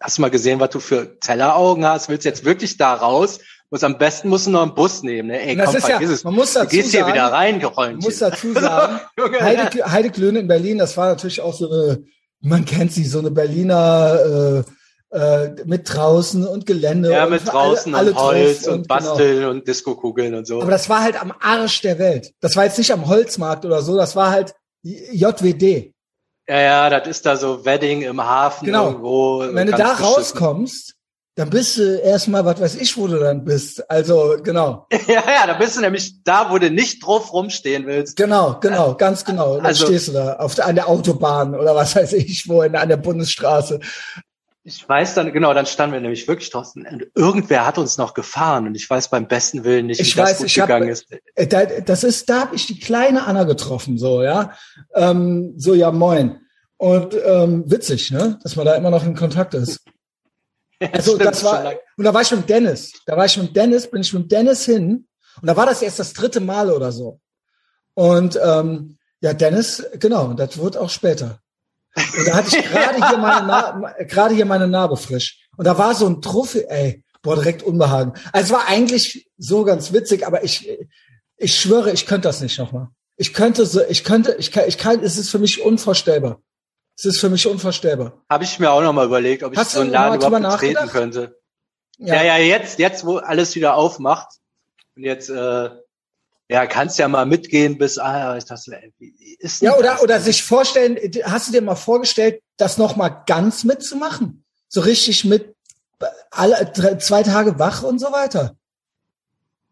hast 0.01 0.19
du 0.19 0.23
mal 0.23 0.31
gesehen, 0.31 0.59
was 0.61 0.71
du 0.71 0.81
für 0.81 1.19
Telleraugen 1.21 1.87
hast? 1.87 2.09
Willst 2.09 2.25
du 2.25 2.29
jetzt 2.29 2.45
wirklich 2.45 2.77
da 2.77 2.95
raus? 2.95 3.39
Muss 3.71 3.83
am 3.85 3.97
besten 3.99 4.29
musst 4.29 4.47
du 4.47 4.51
noch 4.51 4.63
einen 4.63 4.75
Bus 4.75 5.03
nehmen, 5.03 5.29
ne? 5.29 5.41
Ey, 5.41 5.57
Das 5.57 5.67
komm, 5.67 5.77
ist 5.77 5.89
ja- 5.89 6.01
es. 6.01 6.25
man 6.25 6.35
muss 6.35 6.53
du 6.53 6.59
dazu 6.61 6.71
gehst 6.77 6.91
hier 6.91 7.01
sagen- 7.01 7.13
wieder 7.15 7.27
rein, 7.33 7.57
Ich 7.57 7.63
Geräumchen. 7.63 7.99
muss 8.01 8.19
dazu 8.19 8.53
sagen, 8.55 9.01
Junge. 9.19 9.41
Heide, 9.41 9.91
Heideklöne 9.91 10.41
in 10.41 10.49
Berlin, 10.49 10.79
das 10.79 10.97
war 10.97 11.09
natürlich 11.09 11.41
auch 11.41 11.55
so 11.55 11.71
eine, 11.71 12.05
man 12.41 12.65
kennt 12.65 12.93
sie, 12.93 13.05
so 13.05 13.19
eine 13.21 13.31
Berliner 13.31 14.65
äh, 14.65 14.71
äh, 15.11 15.49
mit 15.65 15.93
draußen 15.95 16.47
und 16.47 16.67
Gelände. 16.67 17.11
Ja, 17.13 17.25
und 17.25 17.31
mit 17.31 17.47
draußen 17.47 17.95
alle, 17.95 18.15
alle 18.17 18.19
und 18.19 18.23
Holz 18.47 18.63
drauf 18.63 18.75
und, 18.75 18.89
genau. 18.89 19.01
Basteln 19.01 19.45
und 19.47 19.69
Diskokugeln 19.69 20.35
und 20.35 20.47
so. 20.47 20.61
Aber 20.63 20.71
das 20.71 20.89
war 20.89 21.03
halt 21.03 21.21
am 21.21 21.33
Arsch 21.41 21.81
der 21.83 21.99
Welt. 21.99 22.33
Das 22.41 22.57
war 22.57 22.65
jetzt 22.65 22.79
nicht 22.79 22.93
am 22.93 23.07
Holzmarkt 23.07 23.65
oder 23.65 23.83
so, 23.83 23.97
das 23.97 24.17
war 24.17 24.31
halt 24.31 24.55
JWD. 24.83 25.93
ja, 26.49 26.61
ja, 26.61 26.91
das 26.91 27.09
ist 27.09 27.27
da 27.27 27.37
so 27.37 27.65
Wedding 27.65 28.03
im 28.03 28.21
Hafen 28.23 28.67
Genau. 28.67 28.87
irgendwo. 28.89 29.41
Wenn 29.53 29.67
du 29.67 29.73
da 29.73 29.91
beschissen. 29.91 30.05
rauskommst, 30.05 30.93
dann 31.39 31.51
bist 31.51 31.77
du 31.77 31.83
erstmal, 32.01 32.45
was 32.47 32.61
weiß 32.61 32.77
ich, 32.77 32.97
wo 32.97 33.09
du 33.09 33.19
dann 33.19 33.45
bist. 33.45 33.91
Also, 33.91 34.37
genau. 34.43 34.87
Ja, 35.07 35.23
ja, 35.27 35.47
da 35.47 35.53
bist 35.55 35.77
du 35.77 35.81
nämlich 35.83 36.23
da, 36.25 36.51
wo 36.51 36.59
du 36.59 36.71
nicht 36.71 37.05
drauf 37.05 37.33
rumstehen 37.33 37.87
willst. 37.87 38.17
Genau, 38.17 38.59
genau, 38.61 38.95
ganz 38.95 39.25
genau. 39.25 39.51
Und 39.53 39.59
dann 39.59 39.67
Also- 39.67 39.87
stehst 39.87 40.09
du 40.09 40.13
da 40.13 40.37
auf 40.37 40.55
der, 40.55 40.67
an 40.67 40.77
der 40.77 40.89
Autobahn 40.89 41.55
oder 41.55 41.75
was 41.75 41.95
weiß 41.95 42.15
ich, 42.15 42.49
wo 42.49 42.63
in, 42.63 42.75
an 42.75 42.89
der 42.89 42.97
Bundesstraße. 42.97 43.81
Ich 44.69 44.89
weiß 44.89 45.15
dann, 45.15 45.33
genau, 45.33 45.55
dann 45.55 45.65
standen 45.67 45.93
wir 45.95 46.01
nämlich 46.01 46.27
wirklich 46.27 46.51
draußen 46.51 46.85
und 46.91 47.07
irgendwer 47.15 47.65
hat 47.65 47.79
uns 47.79 47.99
noch 47.99 48.15
gefahren 48.15 48.67
und 48.67 48.75
ich 48.75 48.91
weiß 48.91 49.11
beim 49.11 49.29
besten 49.29 49.63
Willen 49.63 49.87
nicht, 49.87 49.99
wie 50.01 50.03
Ich 50.03 50.17
das 50.17 50.31
weiß, 50.31 50.39
gut 50.39 50.47
ich 50.49 50.59
hab- 50.59 50.67
gegangen 50.67 50.89
ist. 50.89 51.07
Äh, 51.37 51.47
Da, 51.47 51.67
das 51.67 52.03
ist, 52.03 52.29
da 52.29 52.41
habe 52.41 52.57
ich 52.57 52.67
die 52.67 52.81
kleine 52.81 53.27
Anna 53.29 53.45
getroffen, 53.45 53.97
so, 53.97 54.25
ja. 54.25 54.51
Ähm, 54.95 55.55
so, 55.57 55.73
ja, 55.73 55.93
moin. 55.93 56.41
Und 56.79 57.15
ähm, 57.25 57.63
witzig, 57.71 58.11
ne? 58.11 58.41
Dass 58.43 58.57
man 58.57 58.67
da 58.67 58.75
immer 58.75 58.91
noch 58.91 59.05
in 59.05 59.15
Kontakt 59.15 59.55
ist. 59.55 59.81
Also 60.93 61.15
Stimmt, 61.15 61.25
das 61.31 61.43
war, 61.43 61.73
und 61.97 62.05
da 62.05 62.13
war 62.13 62.21
ich 62.21 62.31
mit 62.33 62.51
Dennis. 62.51 62.93
Da 63.07 63.17
war 63.17 63.25
ich 63.25 63.39
mit 63.39 63.57
Dennis, 63.57 63.89
bin 63.91 64.03
ich 64.03 64.13
mit 64.13 64.31
Dennis 64.31 64.67
hin. 64.67 65.07
Und 65.41 65.47
da 65.49 65.57
war 65.57 65.65
das 65.65 65.81
erst 65.81 65.99
das 66.01 66.13
dritte 66.13 66.41
Mal 66.41 66.71
oder 66.71 66.93
so. 66.93 67.19
Und 67.95 68.39
ähm, 68.45 68.99
ja, 69.23 69.33
Dennis, 69.33 69.83
genau, 69.99 70.35
das 70.35 70.59
wird 70.59 70.77
auch 70.77 70.91
später. 70.91 71.41
Und 71.97 72.27
da 72.27 72.35
hatte 72.35 72.59
ich 72.59 72.65
gerade 72.65 73.09
hier 73.09 73.19
meine 73.19 73.47
Na 73.47 73.95
gerade 74.05 74.35
hier 74.35 74.47
meine 74.47 74.69
Narbe 74.69 74.97
frisch. 74.97 75.49
Und 75.57 75.67
da 75.67 75.79
war 75.79 75.95
so 75.95 76.07
ein 76.07 76.21
Trophy, 76.21 76.65
ey, 76.69 77.05
boah, 77.23 77.37
direkt 77.37 77.63
Unbehagen. 77.63 78.13
Also 78.33 78.47
es 78.47 78.61
war 78.61 78.69
eigentlich 78.69 79.29
so 79.39 79.65
ganz 79.65 79.93
witzig, 79.93 80.27
aber 80.27 80.45
ich, 80.45 80.79
ich 81.37 81.57
schwöre, 81.59 81.91
ich 81.93 82.07
könnte 82.07 82.29
das 82.29 82.41
nicht 82.41 82.59
nochmal. 82.59 82.89
Ich 83.17 83.33
könnte 83.33 83.65
so, 83.65 83.81
ich 83.89 84.05
könnte, 84.05 84.37
ich 84.39 84.53
kann, 84.53 84.65
ich 84.69 84.77
kann, 84.77 85.03
es 85.03 85.17
ist 85.17 85.31
für 85.31 85.39
mich 85.39 85.63
unvorstellbar. 85.63 86.41
Es 86.99 87.05
ist 87.05 87.21
für 87.21 87.31
mich 87.31 87.47
unvorstellbar. 87.47 88.23
Habe 88.29 88.45
ich 88.45 88.59
mir 88.59 88.71
auch 88.71 88.83
noch 88.83 88.93
mal 88.93 89.07
überlegt, 89.07 89.43
ob 89.43 89.53
ich 89.53 89.59
Hast 89.59 89.73
so 89.73 89.81
einen 89.81 89.91
Laden 89.91 90.21
überhaupt 90.21 90.61
betreten 90.61 90.89
könnte. 90.89 91.39
Ja. 91.99 92.23
ja, 92.23 92.37
jetzt, 92.37 92.79
jetzt, 92.79 93.07
wo 93.07 93.17
alles 93.17 93.55
wieder 93.55 93.75
aufmacht 93.75 94.29
und 94.97 95.05
jetzt, 95.05 95.31
äh, 95.31 95.71
ja, 96.49 96.67
kannst 96.67 96.99
ja 96.99 97.09
mal 97.09 97.27
mitgehen 97.27 97.77
bis, 97.79 97.99
ah, 97.99 98.37
ist 98.37 98.51
das, 98.51 98.69
ist 99.39 99.63
Ja, 99.63 99.77
oder, 99.77 99.93
das? 99.95 100.03
oder 100.03 100.21
sich 100.21 100.43
vorstellen, 100.43 100.97
hast 101.25 101.49
du 101.49 101.53
dir 101.53 101.63
mal 101.63 101.75
vorgestellt, 101.75 102.41
das 102.57 102.79
nochmal 102.79 103.23
ganz 103.27 103.65
mitzumachen? 103.65 104.45
So 104.69 104.81
richtig 104.81 105.25
mit 105.25 105.55
alle 106.31 106.71
drei, 106.75 106.97
zwei 106.97 107.23
Tage 107.23 107.59
wach 107.59 107.83
und 107.83 107.99
so 107.99 108.13
weiter. 108.13 108.57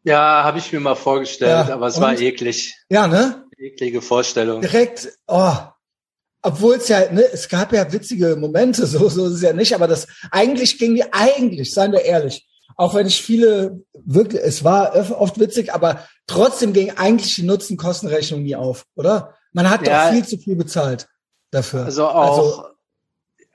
Ja, 0.03 0.45
habe 0.45 0.59
ich 0.59 0.73
mir 0.73 0.81
mal 0.81 0.95
vorgestellt, 0.97 1.69
Ja, 1.69 1.75
aber 1.75 1.87
es 1.87 1.97
und? 1.97 2.03
war 2.03 2.19
eklig. 2.19 2.75
Ja, 2.91 3.07
ne? 3.07 3.45
Eklige 3.57 4.03
Vorstellung. 4.03 4.61
Direkt, 4.61 5.09
oh. 5.27 5.55
Obwohl 6.43 6.75
es 6.75 6.89
ja, 6.89 7.11
ne, 7.11 7.23
es 7.33 7.49
gab 7.49 7.73
ja 7.73 7.91
witzige 7.91 8.37
Momente, 8.37 8.87
so, 8.87 9.09
so 9.09 9.27
ist 9.29 9.35
es 9.35 9.43
ja 9.43 9.55
nicht, 9.55 9.75
aber 9.75 9.87
das, 9.89 10.07
eigentlich 10.31 10.79
ging 10.79 10.95
die, 10.95 11.11
eigentlich, 11.11 11.73
seien 11.73 11.93
wir 11.93 12.03
ehrlich, 12.03 12.47
auch 12.77 12.95
wenn 12.95 13.07
ich 13.07 13.23
viele, 13.23 13.83
wirklich, 14.05 14.41
es 14.43 14.65
war 14.65 14.95
oft 15.21 15.39
witzig, 15.39 15.73
aber 15.73 16.07
trotzdem 16.27 16.73
ging 16.73 16.93
eigentlich 16.97 17.35
die 17.35 17.43
Nutzen-Kosten-Rechnung 17.43 18.43
nie 18.43 18.57
auf, 18.57 18.85
oder? 18.95 19.35
Man 19.53 19.71
hat 19.71 19.87
Ja. 19.87 20.07
doch 20.07 20.13
viel 20.13 20.25
zu 20.25 20.39
viel 20.39 20.57
bezahlt 20.57 21.09
dafür. 21.51 21.85
Also 21.85 22.09
auch, 22.09 22.71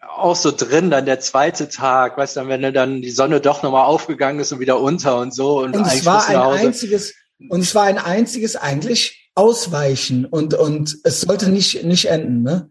auch 0.08 0.36
so 0.36 0.52
drin, 0.52 0.90
dann 0.90 1.06
der 1.06 1.20
zweite 1.20 1.70
Tag, 1.70 2.18
weißt 2.18 2.38
du, 2.38 2.48
wenn 2.48 2.74
dann 2.74 3.02
die 3.02 3.12
Sonne 3.12 3.42
doch 3.42 3.64
nochmal 3.64 3.86
aufgegangen 3.86 4.40
ist 4.40 4.52
und 4.52 4.60
wieder 4.60 4.80
unter 4.80 5.20
und 5.20 5.34
so 5.34 5.60
und, 5.60 5.76
Und 5.76 5.86
es 5.86 6.06
war 6.06 6.28
ein 6.28 6.38
einziges, 6.38 7.14
und 7.50 7.62
es 7.62 7.76
war 7.76 7.84
ein 7.84 7.98
einziges 7.98 8.56
eigentlich 8.56 9.32
Ausweichen 9.36 10.26
und, 10.26 10.54
und 10.54 10.98
es 11.04 11.22
sollte 11.22 11.50
nicht, 11.50 11.84
nicht 11.84 12.06
enden, 12.06 12.44
ne? 12.44 12.70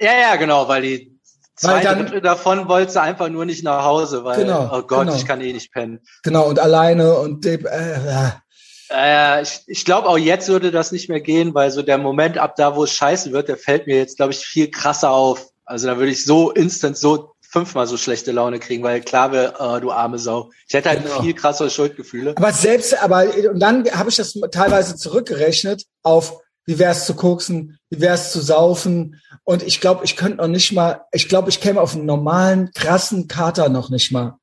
Ja, 0.00 0.12
ja, 0.12 0.36
genau, 0.36 0.68
weil 0.68 0.82
die 0.82 1.17
zwei 1.58 1.82
dann- 1.82 1.98
Drittel 2.00 2.20
davon 2.20 2.68
wollte 2.68 2.92
sie 2.92 3.00
einfach 3.00 3.28
nur 3.28 3.44
nicht 3.44 3.62
nach 3.64 3.84
Hause, 3.84 4.24
weil, 4.24 4.40
Genau, 4.44 4.70
oh 4.72 4.82
Gott, 4.82 5.06
genau. 5.06 5.14
ich 5.16 5.26
kann 5.26 5.40
eh 5.40 5.52
nicht 5.52 5.72
pennen. 5.72 6.00
Genau, 6.22 6.48
und 6.48 6.58
alleine 6.58 7.14
und, 7.18 7.44
äh, 7.46 7.58
ja. 7.62 8.42
Äh, 8.90 9.42
ich 9.42 9.60
ich 9.66 9.84
glaube, 9.84 10.08
auch 10.08 10.16
jetzt 10.18 10.48
würde 10.48 10.70
das 10.70 10.92
nicht 10.92 11.08
mehr 11.10 11.20
gehen, 11.20 11.54
weil 11.54 11.70
so 11.70 11.82
der 11.82 11.98
Moment 11.98 12.38
ab 12.38 12.56
da, 12.56 12.74
wo 12.74 12.84
es 12.84 12.92
scheiße 12.92 13.32
wird, 13.32 13.48
der 13.48 13.58
fällt 13.58 13.86
mir 13.86 13.96
jetzt, 13.98 14.16
glaube 14.16 14.32
ich, 14.32 14.38
viel 14.38 14.70
krasser 14.70 15.10
auf. 15.10 15.46
Also 15.66 15.86
da 15.86 15.98
würde 15.98 16.10
ich 16.12 16.24
so 16.24 16.50
instant 16.50 16.96
so 16.96 17.32
fünfmal 17.50 17.86
so 17.86 17.96
schlechte 17.98 18.32
Laune 18.32 18.58
kriegen, 18.58 18.82
weil 18.82 19.00
klar 19.02 19.32
wäre, 19.32 19.76
äh, 19.76 19.80
du 19.80 19.90
arme 19.90 20.18
Sau. 20.18 20.50
Ich 20.66 20.74
hätte 20.74 20.88
halt 20.90 21.02
Genau. 21.04 21.20
viel 21.22 21.34
krassere 21.34 21.68
Schuldgefühle. 21.70 22.34
Aber 22.36 22.52
selbst, 22.52 22.98
aber, 23.02 23.24
und 23.50 23.60
dann 23.60 23.90
habe 23.92 24.08
ich 24.10 24.16
das 24.16 24.34
teilweise 24.52 24.96
zurückgerechnet 24.96 25.84
auf, 26.02 26.38
wie 26.68 26.78
wär's 26.78 27.06
zu 27.06 27.14
koksen, 27.14 27.78
wie 27.88 28.02
wär's 28.02 28.30
zu 28.30 28.42
saufen. 28.42 29.22
Und 29.44 29.62
ich 29.62 29.80
glaube, 29.80 30.04
ich 30.04 30.16
könnte 30.16 30.36
noch 30.36 30.48
nicht 30.48 30.70
mal, 30.72 31.00
ich 31.12 31.26
glaube, 31.26 31.48
ich 31.48 31.62
käme 31.62 31.80
auf 31.80 31.94
einen 31.94 32.04
normalen, 32.04 32.72
krassen 32.74 33.26
Kater 33.26 33.70
noch 33.70 33.88
nicht 33.88 34.12
mal 34.12 34.36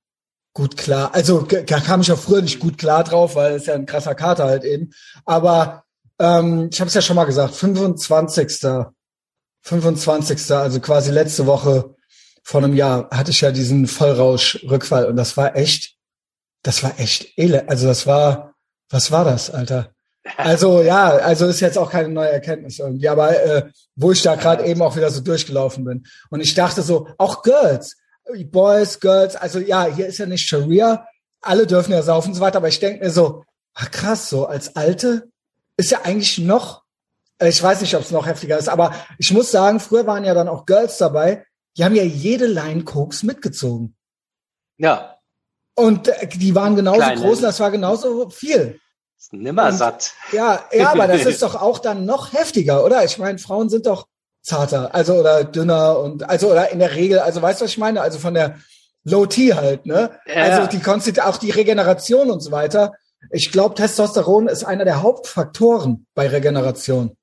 gut 0.51 0.75
klar. 0.75 1.13
Also 1.13 1.41
da 1.43 1.79
kam 1.79 2.01
ich 2.01 2.11
auch 2.11 2.17
früher 2.17 2.41
nicht 2.41 2.59
gut 2.59 2.79
klar 2.79 3.03
drauf, 3.03 3.35
weil 3.35 3.53
es 3.53 3.67
ja 3.67 3.75
ein 3.75 3.85
krasser 3.85 4.15
Kater 4.15 4.45
halt 4.45 4.63
eben. 4.63 4.91
Aber 5.25 5.83
ähm, 6.17 6.69
ich 6.73 6.79
habe 6.79 6.87
es 6.87 6.95
ja 6.95 7.03
schon 7.03 7.15
mal 7.15 7.25
gesagt, 7.25 7.53
25. 7.53 8.59
25. 9.61 10.51
also 10.51 10.79
quasi 10.79 11.11
letzte 11.11 11.45
Woche 11.45 11.93
vor 12.41 12.63
einem 12.63 12.73
Jahr 12.73 13.07
hatte 13.11 13.29
ich 13.29 13.41
ja 13.41 13.51
diesen 13.51 13.85
Vollrausch-Rückfall 13.85 15.05
und 15.05 15.15
das 15.15 15.37
war 15.37 15.55
echt, 15.55 15.95
das 16.63 16.81
war 16.81 16.99
echt 16.99 17.37
elend. 17.37 17.69
Also 17.69 17.85
das 17.85 18.07
war, 18.07 18.55
was 18.89 19.11
war 19.11 19.25
das, 19.25 19.51
Alter? 19.51 19.94
Also 20.37 20.81
ja, 20.81 21.09
also 21.17 21.45
ist 21.45 21.59
jetzt 21.59 21.77
auch 21.77 21.91
keine 21.91 22.09
neue 22.09 22.31
Erkenntnis 22.31 22.79
irgendwie, 22.79 23.07
aber 23.07 23.39
äh, 23.43 23.69
wo 23.95 24.11
ich 24.11 24.23
da 24.23 24.35
gerade 24.35 24.65
eben 24.65 24.81
auch 24.81 24.95
wieder 24.95 25.11
so 25.11 25.21
durchgelaufen 25.21 25.85
bin 25.85 26.05
und 26.31 26.41
ich 26.41 26.55
dachte 26.55 26.81
so, 26.81 27.07
auch 27.17 27.43
Girls, 27.43 27.95
Boys, 28.45 28.99
Girls, 28.99 29.35
also 29.35 29.59
ja, 29.59 29.85
hier 29.85 30.07
ist 30.07 30.17
ja 30.17 30.25
nicht 30.25 30.47
Sharia, 30.47 31.07
alle 31.41 31.67
dürfen 31.67 31.91
ja 31.91 32.01
saufen 32.01 32.29
und 32.29 32.35
so 32.35 32.41
weiter, 32.41 32.57
aber 32.57 32.69
ich 32.69 32.79
denke 32.79 33.03
mir 33.03 33.11
so, 33.11 33.43
ah, 33.75 33.85
krass, 33.85 34.29
so 34.29 34.47
als 34.47 34.75
Alte 34.75 35.29
ist 35.77 35.91
ja 35.91 36.01
eigentlich 36.03 36.39
noch, 36.39 36.83
äh, 37.37 37.49
ich 37.49 37.61
weiß 37.61 37.81
nicht, 37.81 37.95
ob 37.95 38.01
es 38.01 38.11
noch 38.11 38.25
heftiger 38.25 38.57
ist, 38.57 38.67
aber 38.67 38.95
ich 39.19 39.31
muss 39.31 39.51
sagen, 39.51 39.79
früher 39.79 40.07
waren 40.07 40.25
ja 40.25 40.33
dann 40.33 40.47
auch 40.47 40.65
Girls 40.65 40.97
dabei, 40.97 41.45
die 41.77 41.85
haben 41.85 41.95
ja 41.95 42.03
jede 42.03 42.47
Line 42.47 42.83
Koks 42.83 43.21
mitgezogen. 43.21 43.95
Ja, 44.77 45.19
Und 45.75 46.07
äh, 46.07 46.27
die 46.27 46.55
waren 46.55 46.75
genauso 46.75 47.01
Kleine. 47.01 47.21
groß 47.21 47.41
das 47.41 47.59
war 47.59 47.69
genauso 47.69 48.29
viel. 48.29 48.79
Nimmer 49.31 49.71
satt. 49.71 50.13
Ja, 50.31 50.63
ja, 50.71 50.89
aber 50.91 51.07
das 51.07 51.25
ist 51.25 51.41
doch 51.41 51.55
auch 51.61 51.79
dann 51.79 52.05
noch 52.05 52.33
heftiger, 52.33 52.83
oder? 52.83 53.03
Ich 53.05 53.17
meine, 53.17 53.37
Frauen 53.37 53.69
sind 53.69 53.85
doch 53.85 54.07
zarter, 54.41 54.93
also 54.93 55.15
oder 55.15 55.43
dünner 55.43 55.99
und 55.99 56.29
also 56.29 56.51
oder 56.51 56.71
in 56.71 56.79
der 56.79 56.95
Regel, 56.95 57.19
also 57.19 57.41
weißt 57.41 57.61
du, 57.61 57.65
was 57.65 57.71
ich 57.71 57.77
meine? 57.77 58.01
Also 58.01 58.19
von 58.19 58.33
der 58.33 58.59
Low 59.03 59.25
T 59.25 59.53
halt, 59.53 59.85
ne? 59.85 60.11
Ja. 60.27 60.43
Also 60.43 60.67
die 60.67 60.81
Konzent 60.81 61.21
auch 61.21 61.37
die 61.37 61.51
Regeneration 61.51 62.29
und 62.31 62.41
so 62.41 62.51
weiter. 62.51 62.93
Ich 63.31 63.51
glaube, 63.51 63.75
Testosteron 63.75 64.47
ist 64.47 64.63
einer 64.63 64.85
der 64.85 65.01
Hauptfaktoren 65.01 66.05
bei 66.13 66.27
Regeneration. 66.27 67.15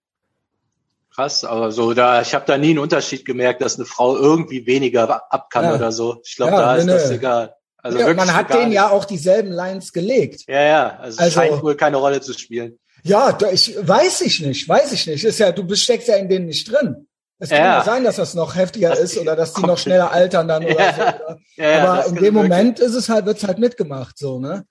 Krass, 1.14 1.44
aber 1.44 1.70
so 1.72 1.92
da, 1.92 2.22
ich 2.22 2.34
habe 2.34 2.44
da 2.46 2.56
nie 2.56 2.70
einen 2.70 2.78
Unterschied 2.78 3.24
gemerkt, 3.24 3.60
dass 3.60 3.76
eine 3.76 3.84
Frau 3.84 4.16
irgendwie 4.16 4.66
weniger 4.66 5.22
ab 5.30 5.50
kann 5.50 5.64
Ja. 5.64 5.74
oder 5.74 5.92
so. 5.92 6.20
Ich 6.24 6.36
glaube, 6.36 6.52
Ja, 6.52 6.60
da 6.60 6.72
nee, 6.74 6.80
ist 6.80 6.88
das 6.88 7.10
nee. 7.10 7.16
egal. 7.16 7.54
Also 7.84 7.98
ja, 7.98 8.06
wirklich 8.06 8.26
man 8.26 8.34
hat 8.34 8.54
denen 8.54 8.70
ja 8.72 8.88
auch 8.90 9.04
dieselben 9.04 9.50
Lines 9.50 9.92
gelegt. 9.92 10.44
Ja, 10.46 10.62
ja, 10.62 10.96
also, 10.98 11.20
Also- 11.20 11.40
scheint 11.40 11.62
wohl 11.62 11.74
keine 11.76 11.96
Rolle 11.98 12.20
zu 12.20 12.32
spielen. 12.32 12.78
Ja, 13.02 13.32
da- 13.32 13.50
ich 13.50 13.76
weiß 13.80 14.20
ich 14.20 14.40
nicht, 14.40 14.68
weiß 14.68 14.92
ich 14.92 15.06
nicht. 15.08 15.24
Ist 15.24 15.40
ja, 15.40 15.50
du 15.50 15.74
steckst 15.74 16.06
ja 16.08 16.14
in 16.16 16.28
denen 16.28 16.46
nicht 16.46 16.70
drin. 16.70 17.08
Es 17.40 17.48
kann 17.50 17.58
Ja. 17.58 17.82
sein, 17.82 18.04
dass 18.04 18.14
das 18.16 18.34
noch 18.34 18.54
heftiger 18.54 18.90
Das 18.90 19.00
ist 19.00 19.18
oder 19.18 19.34
dass 19.34 19.52
die 19.54 19.62
noch 19.62 19.76
schneller 19.78 20.12
altern 20.12 20.46
dann 20.46 20.64
oder 20.64 20.78
Ja. 20.78 20.92
so. 20.94 21.02
Oder? 21.02 21.38
Ja, 21.56 21.92
Aber 21.92 22.06
in 22.06 22.14
dem 22.14 22.22
wirklich- 22.22 22.32
Moment 22.34 22.78
ist 22.78 22.94
es 22.94 23.08
halt, 23.08 23.26
wird's 23.26 23.42
halt 23.42 23.58
mitgemacht, 23.58 24.16
so, 24.16 24.38
ne? 24.38 24.64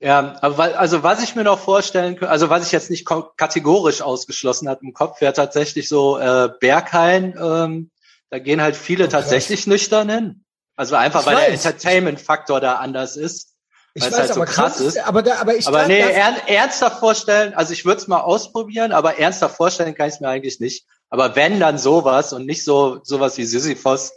Ja, 0.00 0.36
aber 0.42 0.58
wa- 0.58 0.64
also 0.76 1.02
was 1.04 1.22
ich 1.22 1.34
mir 1.36 1.44
noch 1.44 1.58
vorstellen 1.60 2.14
könnte, 2.16 2.30
also 2.30 2.50
was 2.50 2.66
ich 2.66 2.72
jetzt 2.72 2.90
nicht 2.90 3.06
kategorisch 3.36 4.00
ausgeschlossen 4.02 4.68
hat 4.68 4.80
im 4.82 4.92
Kopf, 4.92 5.20
wäre 5.20 5.32
tatsächlich 5.32 5.88
so 5.88 6.18
äh, 6.18 6.48
Berghain. 6.60 7.36
Ähm, 7.40 7.90
da 8.30 8.38
gehen 8.38 8.60
halt 8.62 8.76
viele 8.76 9.04
Oh, 9.04 9.08
tatsächlich 9.08 9.66
nüchtern 9.68 10.08
hin. 10.10 10.44
Also 10.78 10.94
einfach, 10.94 11.20
Ich 11.20 11.26
weil 11.26 11.36
der 11.36 11.52
weiß. 11.52 11.64
Entertainment-Faktor 11.64 12.60
da 12.60 12.76
anders 12.76 13.16
ist. 13.16 13.56
Ich 13.94 14.04
weiß, 14.04 14.16
halt 14.16 14.28
so 14.28 14.34
aber 14.36 14.44
krass 14.44 14.80
ist. 14.80 14.96
Aber, 15.00 15.22
da, 15.22 15.40
aber 15.40 15.56
ich 15.56 15.66
Aber 15.66 15.88
nee, 15.88 15.98
ernsthaft 15.98 17.00
vorstellen, 17.00 17.52
also 17.54 17.72
ich 17.72 17.84
würde 17.84 18.00
es 18.00 18.06
mal 18.06 18.20
ausprobieren, 18.20 18.92
aber 18.92 19.18
ernsthaft 19.18 19.56
vorstellen 19.56 19.96
kann 19.96 20.08
ich 20.08 20.14
es 20.14 20.20
mir 20.20 20.28
eigentlich 20.28 20.60
nicht. 20.60 20.86
Aber 21.10 21.34
wenn, 21.34 21.58
dann 21.58 21.78
sowas 21.78 22.32
und 22.32 22.46
nicht 22.46 22.62
so 22.62 23.00
sowas 23.02 23.36
wie 23.38 23.44
Sisyphos, 23.44 24.12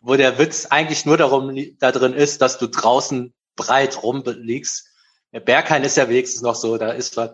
wo 0.00 0.16
der 0.16 0.38
Witz 0.38 0.68
eigentlich 0.70 1.04
nur 1.04 1.18
darum 1.18 1.54
da 1.78 1.92
drin 1.92 2.14
ist, 2.14 2.40
dass 2.40 2.56
du 2.56 2.66
draußen 2.66 3.34
breit 3.54 4.02
rumliegst. 4.02 4.86
Der 5.34 5.40
Berghain 5.40 5.84
ist 5.84 5.98
ja 5.98 6.08
wenigstens 6.08 6.40
noch 6.40 6.54
so, 6.54 6.78
da 6.78 6.92
ist 6.92 7.14
was. 7.18 7.32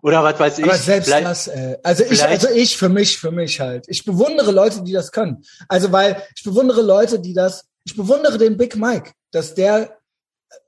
Oder 0.00 0.24
was 0.24 0.40
weiß 0.40 0.58
ich. 0.60 0.64
Aber 0.64 0.76
selbst 0.76 1.10
das, 1.10 1.48
äh, 1.48 1.76
also 1.82 2.02
ich, 2.04 2.24
also 2.24 2.48
ich 2.48 2.78
für 2.78 2.88
mich, 2.88 3.18
für 3.18 3.30
mich 3.30 3.60
halt. 3.60 3.84
Ich 3.88 4.06
bewundere 4.06 4.52
Leute, 4.52 4.82
die 4.82 4.92
das 4.92 5.12
können. 5.12 5.44
Also 5.68 5.92
weil 5.92 6.22
ich 6.34 6.44
bewundere 6.44 6.80
Leute, 6.80 7.18
die 7.20 7.34
das, 7.34 7.66
ich 7.86 7.96
bewundere 7.96 8.36
den 8.36 8.56
Big 8.56 8.76
Mike, 8.76 9.12
dass 9.30 9.54
der, 9.54 9.98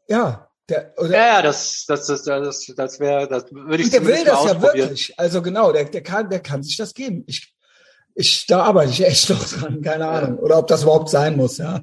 ja, 0.08 0.48
der, 0.68 0.94
oder, 0.96 1.10
Ja, 1.10 1.26
ja, 1.26 1.42
das, 1.42 1.84
das, 1.86 2.06
das, 2.06 2.22
das, 2.22 2.72
das 2.76 3.00
wäre, 3.00 3.26
das 3.26 3.46
würde 3.50 3.82
ich 3.82 3.90
der 3.90 4.06
will 4.06 4.24
das 4.24 4.44
ja 4.44 4.62
wirklich. 4.62 5.18
Also 5.18 5.42
genau, 5.42 5.72
der, 5.72 5.84
der 5.84 6.02
kann, 6.02 6.30
der 6.30 6.40
kann 6.40 6.62
sich 6.62 6.76
das 6.76 6.94
geben. 6.94 7.24
Ich, 7.26 7.52
ich, 8.14 8.46
da 8.46 8.62
arbeite 8.62 8.92
ich 8.92 9.04
echt 9.04 9.30
noch 9.30 9.44
dran, 9.48 9.82
keine 9.82 10.06
Ahnung. 10.06 10.38
Oder 10.38 10.58
ob 10.58 10.68
das 10.68 10.82
überhaupt 10.82 11.10
sein 11.10 11.36
muss, 11.36 11.58
ja. 11.58 11.82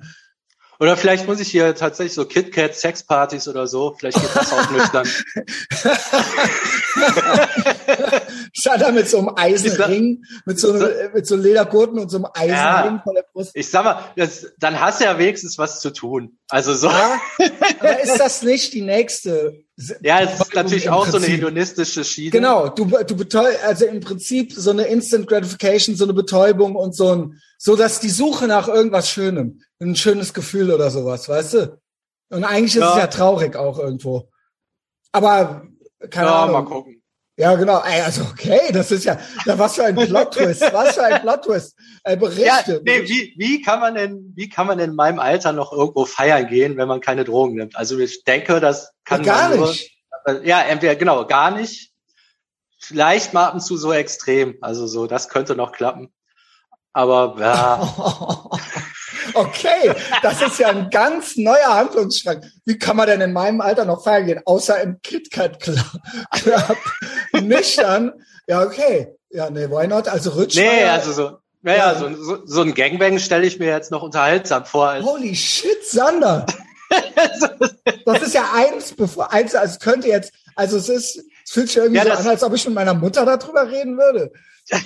Oder 0.80 0.98
vielleicht 0.98 1.28
muss 1.28 1.40
ich 1.40 1.50
hier 1.50 1.74
tatsächlich 1.76 2.14
so 2.14 2.26
KitKat 2.26 2.76
Sexpartys 2.76 3.48
oder 3.48 3.68
so, 3.68 3.96
vielleicht 3.98 4.20
geht 4.20 4.36
das 4.36 4.52
auch 4.52 4.70
nüchtern. 4.72 5.08
Da 8.80 8.92
mit 8.92 9.08
so 9.10 9.20
einem 9.20 9.30
Eisenring, 9.36 10.24
mit 10.46 10.60
so, 10.60 10.74
einem, 10.74 10.90
mit 11.14 11.26
so 11.28 11.36
Ledergurten 11.36 12.00
und 12.00 12.10
so 12.10 12.18
einem 12.18 12.26
Eisenring 12.34 12.96
Ja. 12.96 13.02
vor 13.04 13.14
der 13.14 13.26
Brust. 13.32 13.52
Ich 13.54 13.70
sag 13.70 13.84
mal, 13.86 14.00
das, 14.18 14.48
dann 14.60 14.80
hast 14.82 15.00
du 15.00 15.06
ja 15.06 15.18
wenigstens 15.18 15.58
was 15.58 15.80
zu 15.80 15.92
tun. 15.92 16.38
Also 16.50 16.74
so, 16.74 16.88
ja, 16.88 17.20
Ja, 17.40 17.48
aber 17.80 18.02
ist 18.02 18.18
das 18.20 18.42
nicht 18.44 18.74
die 18.74 18.82
nächste? 18.82 19.64
es 19.78 19.92
ist 19.92 20.56
natürlich 20.56 20.90
auch 20.90 21.06
so 21.06 21.18
eine 21.18 21.26
Prinzip. 21.26 21.42
hedonistische 21.44 22.04
Schiene. 22.04 22.32
Genau, 22.32 22.70
du, 22.70 22.86
du 22.86 23.16
betäubst, 23.16 23.60
also 23.64 23.86
im 23.86 24.00
Prinzip 24.00 24.52
so 24.54 24.72
eine 24.72 24.84
Instant 24.84 25.28
Gratification, 25.28 25.96
so 25.96 26.06
eine 26.06 26.14
Betäubung 26.14 26.76
und 26.76 26.96
so 26.96 27.14
ein, 27.14 27.42
so 27.58 27.76
dass 27.76 28.00
die 28.00 28.10
Suche 28.10 28.48
nach 28.48 28.68
irgendwas 28.68 29.10
Schönem, 29.10 29.62
ein 29.82 29.96
schönes 29.96 30.34
Gefühl 30.34 30.72
oder 30.72 30.90
sowas, 30.90 31.28
weißt 31.30 31.54
du? 31.56 31.82
Und 32.30 32.44
eigentlich 32.44 32.76
ist 32.76 32.82
Ja. 32.82 32.92
es 32.94 32.98
ja 32.98 33.08
traurig 33.08 33.56
auch 33.56 33.78
irgendwo. 33.80 34.30
Aber, 35.12 35.68
keine 36.10 36.28
Ja, 36.28 36.44
Ahnung. 36.44 36.54
mal 36.54 36.66
gucken. 36.66 37.02
Ja, 37.38 37.54
genau. 37.56 37.82
Ey, 37.84 38.00
also, 38.02 38.22
okay, 38.24 38.72
das 38.72 38.92
ist 38.92 39.04
ja, 39.04 39.18
ja 39.46 39.60
was 39.60 39.76
für 39.76 39.84
ein 39.84 39.96
Plot-Twist, 39.96 40.62
was 40.72 40.96
für 40.96 41.04
ein 41.04 41.22
Plot-Twist. 41.22 41.76
Ey, 42.06 42.14
Ja, 42.14 42.20
Berichte. 42.20 42.82
nee, 42.86 43.04
wie, 43.10 43.34
wie 43.38 43.62
kann 43.62 43.82
man 43.82 43.96
denn, 43.96 44.32
wie 44.36 44.48
kann 44.48 44.68
man 44.68 44.80
in 44.80 44.96
meinem 44.96 45.20
Alter 45.20 45.52
noch 45.52 45.74
irgendwo 45.74 46.06
feiern 46.06 46.48
gehen, 46.48 46.78
wenn 46.78 46.88
man 46.88 47.02
keine 47.02 47.26
Drogen 47.26 47.56
nimmt? 47.56 47.76
Also 47.76 48.00
ich 48.00 48.24
denke, 48.24 48.62
das 48.62 48.94
kann 49.04 49.22
Gar 49.24 49.50
man 49.50 49.58
nur, 49.60 49.68
nicht. 49.68 49.92
Ja, 50.44 50.62
entweder 50.62 50.96
genau, 50.96 51.28
gar 51.28 51.52
nicht. 51.52 51.92
Vielleicht 52.80 53.34
mal 53.34 53.48
ab 53.48 53.54
und 53.56 53.60
zu 53.62 53.76
so 53.78 53.92
extrem. 53.92 54.58
Also 54.62 54.88
so, 54.88 55.06
das 55.06 55.28
könnte 55.30 55.56
noch 55.56 55.72
klappen. 55.74 56.14
Aber 56.94 57.36
ja, 57.40 57.80
Okay, 59.36 59.92
das 60.24 60.42
ist 60.42 60.60
ja 60.60 60.70
ein 60.70 60.90
ganz 60.90 61.36
neuer 61.36 61.74
Handlungsstrang. 61.76 62.44
Wie 62.66 62.78
kann 62.78 62.96
man 62.98 63.08
denn 63.08 63.22
in 63.22 63.34
meinem 63.34 63.62
Alter 63.62 63.86
noch 63.86 64.04
feiern 64.04 64.26
gehen, 64.26 64.42
außer 64.46 64.82
im 64.82 65.02
KitKat 65.02 65.60
Club? 65.60 66.78
Nüchtern? 67.42 68.14
Ja, 68.48 68.64
okay. 68.64 69.10
Ja, 69.30 69.50
nee, 69.50 69.70
why 69.70 69.88
not? 69.88 70.08
Also 70.08 70.32
Rutsch. 70.32 70.56
nee, 70.56 70.82
ja- 70.82 70.94
also 70.94 71.12
so, 71.12 71.38
naja, 71.62 71.96
so, 71.96 72.14
so, 72.16 72.38
so 72.46 72.62
ein 72.62 72.74
Gangbang 72.74 73.20
stelle 73.20 73.46
ich 73.46 73.60
mir 73.60 73.68
jetzt 73.68 73.92
noch 73.92 74.04
unterhaltsam 74.04 74.66
vor. 74.66 74.98
Holy 75.02 75.36
shit, 75.36 75.84
Sander. 75.86 76.46
Das 78.06 78.22
ist 78.22 78.34
ja 78.36 78.46
eins, 78.54 78.94
bevor 78.94 79.34
eins, 79.34 79.56
also 79.56 79.74
es 79.74 79.80
könnte 79.80 80.08
jetzt, 80.08 80.32
also 80.56 80.78
es 80.78 80.88
ist, 80.90 81.18
es 81.44 81.52
fühlt 81.52 81.68
sich 81.68 81.78
irgendwie 81.78 81.98
Ja, 81.98 82.04
so 82.06 82.12
an, 82.12 82.28
als 82.28 82.44
ob 82.44 82.54
ich 82.54 82.64
mit 82.66 82.76
meiner 82.76 82.94
Mutter 82.94 83.26
darüber 83.26 83.70
reden 83.70 83.98
würde. 83.98 84.32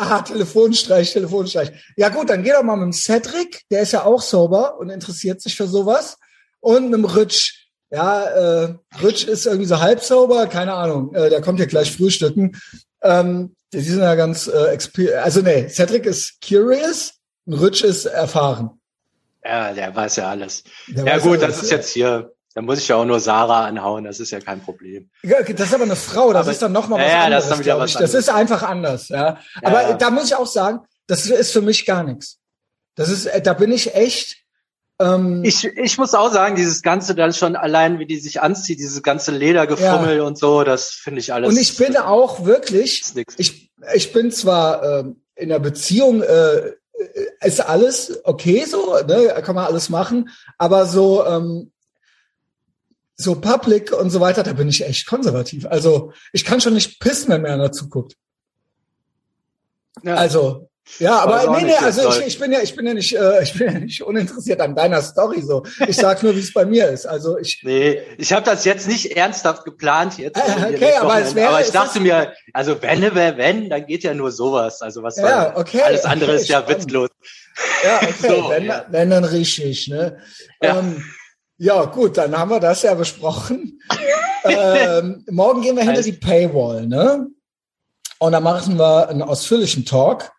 Ah, 0.00 0.22
Telefonstreich, 0.22 1.12
Telefonstreich. 1.12 1.72
Ja 1.96 2.08
gut, 2.08 2.30
dann 2.30 2.44
geh 2.44 2.52
doch 2.52 2.62
mal 2.62 2.76
mit 2.76 2.84
dem 2.84 2.92
Cedric, 2.92 3.62
der 3.68 3.80
ist 3.82 3.92
ja 3.92 4.04
auch 4.04 4.22
sober 4.22 4.78
und 4.78 4.90
interessiert 4.90 5.42
sich 5.42 5.56
für 5.56 5.66
sowas. 5.66 6.18
Und 6.60 6.90
mit 6.90 6.94
dem 6.94 7.04
Rutsch. 7.04 7.66
Ja, 7.90 8.24
äh, 8.24 8.74
Rutsch 9.02 9.24
ist 9.24 9.46
irgendwie 9.46 9.66
so 9.66 9.80
halb 9.80 10.00
sober, 10.00 10.46
keine 10.46 10.74
Ahnung. 10.74 11.12
Äh, 11.14 11.30
der 11.30 11.40
kommt 11.40 11.58
ja 11.58 11.66
gleich 11.66 11.90
frühstücken. 11.90 12.56
Ähm, 13.02 13.56
die 13.72 13.80
sind 13.80 14.00
ja 14.00 14.14
ganz, 14.14 14.46
äh, 14.46 14.78
also 15.16 15.40
nee, 15.40 15.68
Cedric 15.68 16.06
ist 16.06 16.38
curious 16.46 17.14
und 17.46 17.54
Rutsch 17.54 17.82
ist 17.82 18.06
erfahren. 18.06 18.70
ja, 19.44 19.72
der 19.72 19.94
weiß 19.96 20.16
ja 20.16 20.30
alles. 20.30 20.62
Der 20.86 21.06
ja 21.06 21.18
gut, 21.18 21.42
alles. 21.42 21.56
das 21.56 21.62
ist 21.64 21.70
jetzt 21.72 21.90
hier, 21.90 22.32
da 22.54 22.62
muss 22.62 22.78
ich 22.78 22.88
ja 22.88 22.96
auch 22.96 23.04
nur 23.04 23.20
Sarah 23.20 23.66
anhauen, 23.66 24.04
das 24.04 24.20
ist 24.20 24.30
ja 24.30 24.40
kein 24.40 24.60
Problem. 24.60 25.10
Ja, 25.22 25.42
das 25.42 25.68
ist 25.68 25.74
aber 25.74 25.84
eine 25.84 25.96
Frau, 25.96 26.32
das 26.32 26.42
Aber- 26.42 26.52
ist 26.52 26.62
dann 26.62 26.72
nochmal 26.72 27.00
Ja, 27.00 27.06
was 27.06 27.12
ja, 27.12 27.30
das 27.30 27.44
anderes. 27.44 27.60
ist 27.60 27.66
dann 27.68 27.78
was 27.80 27.90
ich. 27.90 27.96
Das 27.98 28.14
ist 28.14 28.28
einfach 28.30 28.62
anders, 28.62 29.08
ja. 29.08 29.38
Aber 29.62 29.82
ja. 29.82 29.92
da 29.94 30.10
muss 30.10 30.24
ich 30.26 30.34
auch 30.34 30.46
sagen, 30.46 30.80
das 31.06 31.26
ist 31.26 31.52
für 31.52 31.62
mich 31.62 31.86
gar 31.86 32.02
nichts. 32.02 32.38
Das 32.96 33.08
ist, 33.10 33.26
äh, 33.26 33.40
da 33.40 33.52
bin 33.54 33.70
ich 33.72 33.94
echt. 33.94 34.38
Ähm, 35.00 35.44
Ich, 35.44 35.64
ich 35.64 35.96
muss 35.98 36.12
auch 36.14 36.32
sagen, 36.32 36.56
dieses 36.56 36.82
Ganze 36.82 37.14
dann 37.14 37.32
schon 37.32 37.54
allein, 37.54 38.00
wie 38.00 38.06
die 38.06 38.18
sich 38.18 38.40
anzieht, 38.42 38.80
dieses 38.80 39.02
ganze 39.04 39.30
Ledergefummel 39.30 40.20
und 40.22 40.36
so, 40.36 40.64
das 40.64 40.90
finde 40.90 41.20
ich 41.20 41.32
alles. 41.32 41.48
und 41.50 41.56
ich 41.56 41.76
bin 41.76 41.96
auch 41.96 42.44
wirklich, 42.44 43.04
ich, 43.36 43.70
ich 43.94 44.12
bin 44.12 44.32
zwar 44.32 44.82
ähm, 44.82 45.22
in 45.36 45.52
einer 45.52 45.60
Beziehung, 45.60 46.22
äh, 46.22 46.72
ist 47.44 47.60
alles 47.60 48.20
okay 48.24 48.64
so, 48.64 48.96
ne, 49.06 49.40
kann 49.44 49.54
man 49.54 49.66
alles 49.66 49.88
machen, 49.88 50.30
aber 50.58 50.84
so, 50.86 51.24
ähm, 51.24 51.70
so 53.20 53.34
Public 53.40 53.92
und 53.92 54.10
so 54.10 54.20
weiter, 54.20 54.44
da 54.44 54.52
bin 54.52 54.68
ich 54.68 54.84
echt 54.86 55.06
konservativ. 55.06 55.66
Also 55.66 56.12
ich 56.32 56.44
kann 56.44 56.60
schon 56.60 56.74
nicht 56.74 57.00
pissen, 57.00 57.30
wenn 57.30 57.42
mir 57.42 57.52
einer 57.52 57.72
zuguckt. 57.72 58.14
ja. 60.04 60.14
Also, 60.14 60.68
ja, 61.00 61.18
aber 61.18 61.58
nee, 61.58 61.64
nee, 61.66 61.74
also 61.74 62.08
ich, 62.08 62.26
ich 62.28 62.38
bin 62.38 62.50
ja, 62.50 62.60
ich 62.62 62.74
bin 62.74 62.86
ja 62.86 62.94
nicht, 62.94 63.14
äh, 63.14 63.42
ich 63.42 63.52
bin 63.52 63.66
ja 63.70 63.78
nicht 63.78 64.02
uninteressiert 64.02 64.58
an 64.62 64.74
deiner 64.74 65.02
Story 65.02 65.42
so. 65.42 65.62
Ich 65.86 65.96
sag 66.04 66.22
nur, 66.22 66.34
wie 66.34 66.40
es 66.40 66.54
bei 66.54 66.64
mir 66.64 66.88
ist. 66.88 67.04
Also 67.04 67.36
ich, 67.36 67.60
Nee, 67.62 68.00
ich 68.16 68.32
habe 68.32 68.46
das 68.46 68.64
jetzt 68.64 68.88
nicht 68.88 69.14
ernsthaft 69.16 69.64
geplant 69.66 70.16
jetzt. 70.16 70.38
Äh, 70.38 70.42
irgendwie 70.48 70.76
okay, 70.76 70.94
aber 70.96 71.20
es 71.20 71.34
wäre- 71.34 71.48
aber 71.50 71.60
ich 71.60 71.72
dachte 71.72 72.00
mir, 72.00 72.32
also 72.54 72.80
wenn, 72.80 73.02
wenn, 73.02 73.36
wenn, 73.36 73.68
dann 73.68 73.84
geht 73.84 74.02
ja 74.02 74.14
nur 74.14 74.30
sowas. 74.32 74.80
Also 74.80 75.02
was 75.02 75.16
Ja, 75.18 75.54
okay, 75.58 75.82
alles 75.82 76.04
andere 76.06 76.30
okay, 76.32 76.40
ist 76.40 76.48
ja 76.48 76.60
spannend. 76.62 76.84
witzlos. 76.84 77.10
ja, 77.84 77.96
okay, 77.96 78.14
So, 78.42 78.48
wenn, 78.48 78.64
ja. 78.64 78.86
wenn 78.88 79.10
dann 79.10 79.24
richtig, 79.24 79.88
ne? 79.88 80.18
Ja. 80.62 80.78
Ähm, 80.78 81.04
ja, 81.58 81.84
gut, 81.84 82.16
dann 82.16 82.38
haben 82.38 82.50
wir 82.50 82.60
das 82.60 82.82
ja 82.82 82.94
besprochen. 82.94 83.80
ähm, 84.44 85.24
morgen 85.28 85.60
gehen 85.60 85.76
wir 85.76 85.84
hinter 85.84 86.02
die 86.02 86.12
Paywall, 86.12 86.86
ne? 86.86 87.26
Und 88.18 88.32
dann 88.32 88.42
machen 88.42 88.78
wir 88.78 89.08
einen 89.08 89.22
ausführlichen 89.22 89.84
Talk. 89.84 90.30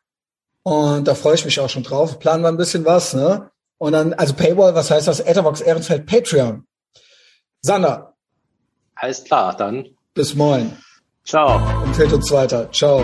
Und 0.64 1.08
da 1.08 1.16
freue 1.16 1.36
ich 1.36 1.46
mich 1.46 1.60
auch 1.60 1.70
schon 1.70 1.84
drauf. 1.84 2.20
Planen 2.20 2.44
wir 2.44 2.50
ein 2.50 2.58
bisschen 2.58 2.86
was, 2.86 3.14
ne? 3.14 3.50
Und 3.78 3.94
dann, 3.94 4.14
also 4.14 4.34
Paywall, 4.34 4.76
was 4.76 4.92
heißt 4.92 5.08
das? 5.08 5.20
Etherbox 5.20 5.62
Ehrenfeld 5.62 6.06
Patreon. 6.06 6.66
Sander, 7.62 8.14
Alles 8.96 9.24
klar, 9.24 9.56
dann 9.56 9.86
bis 10.14 10.36
morgen. 10.36 10.78
ciao. 11.26 11.60
Empfehlt 11.84 12.14
uns 12.14 12.32
weiter. 12.32 12.72
Ciao. 12.72 13.04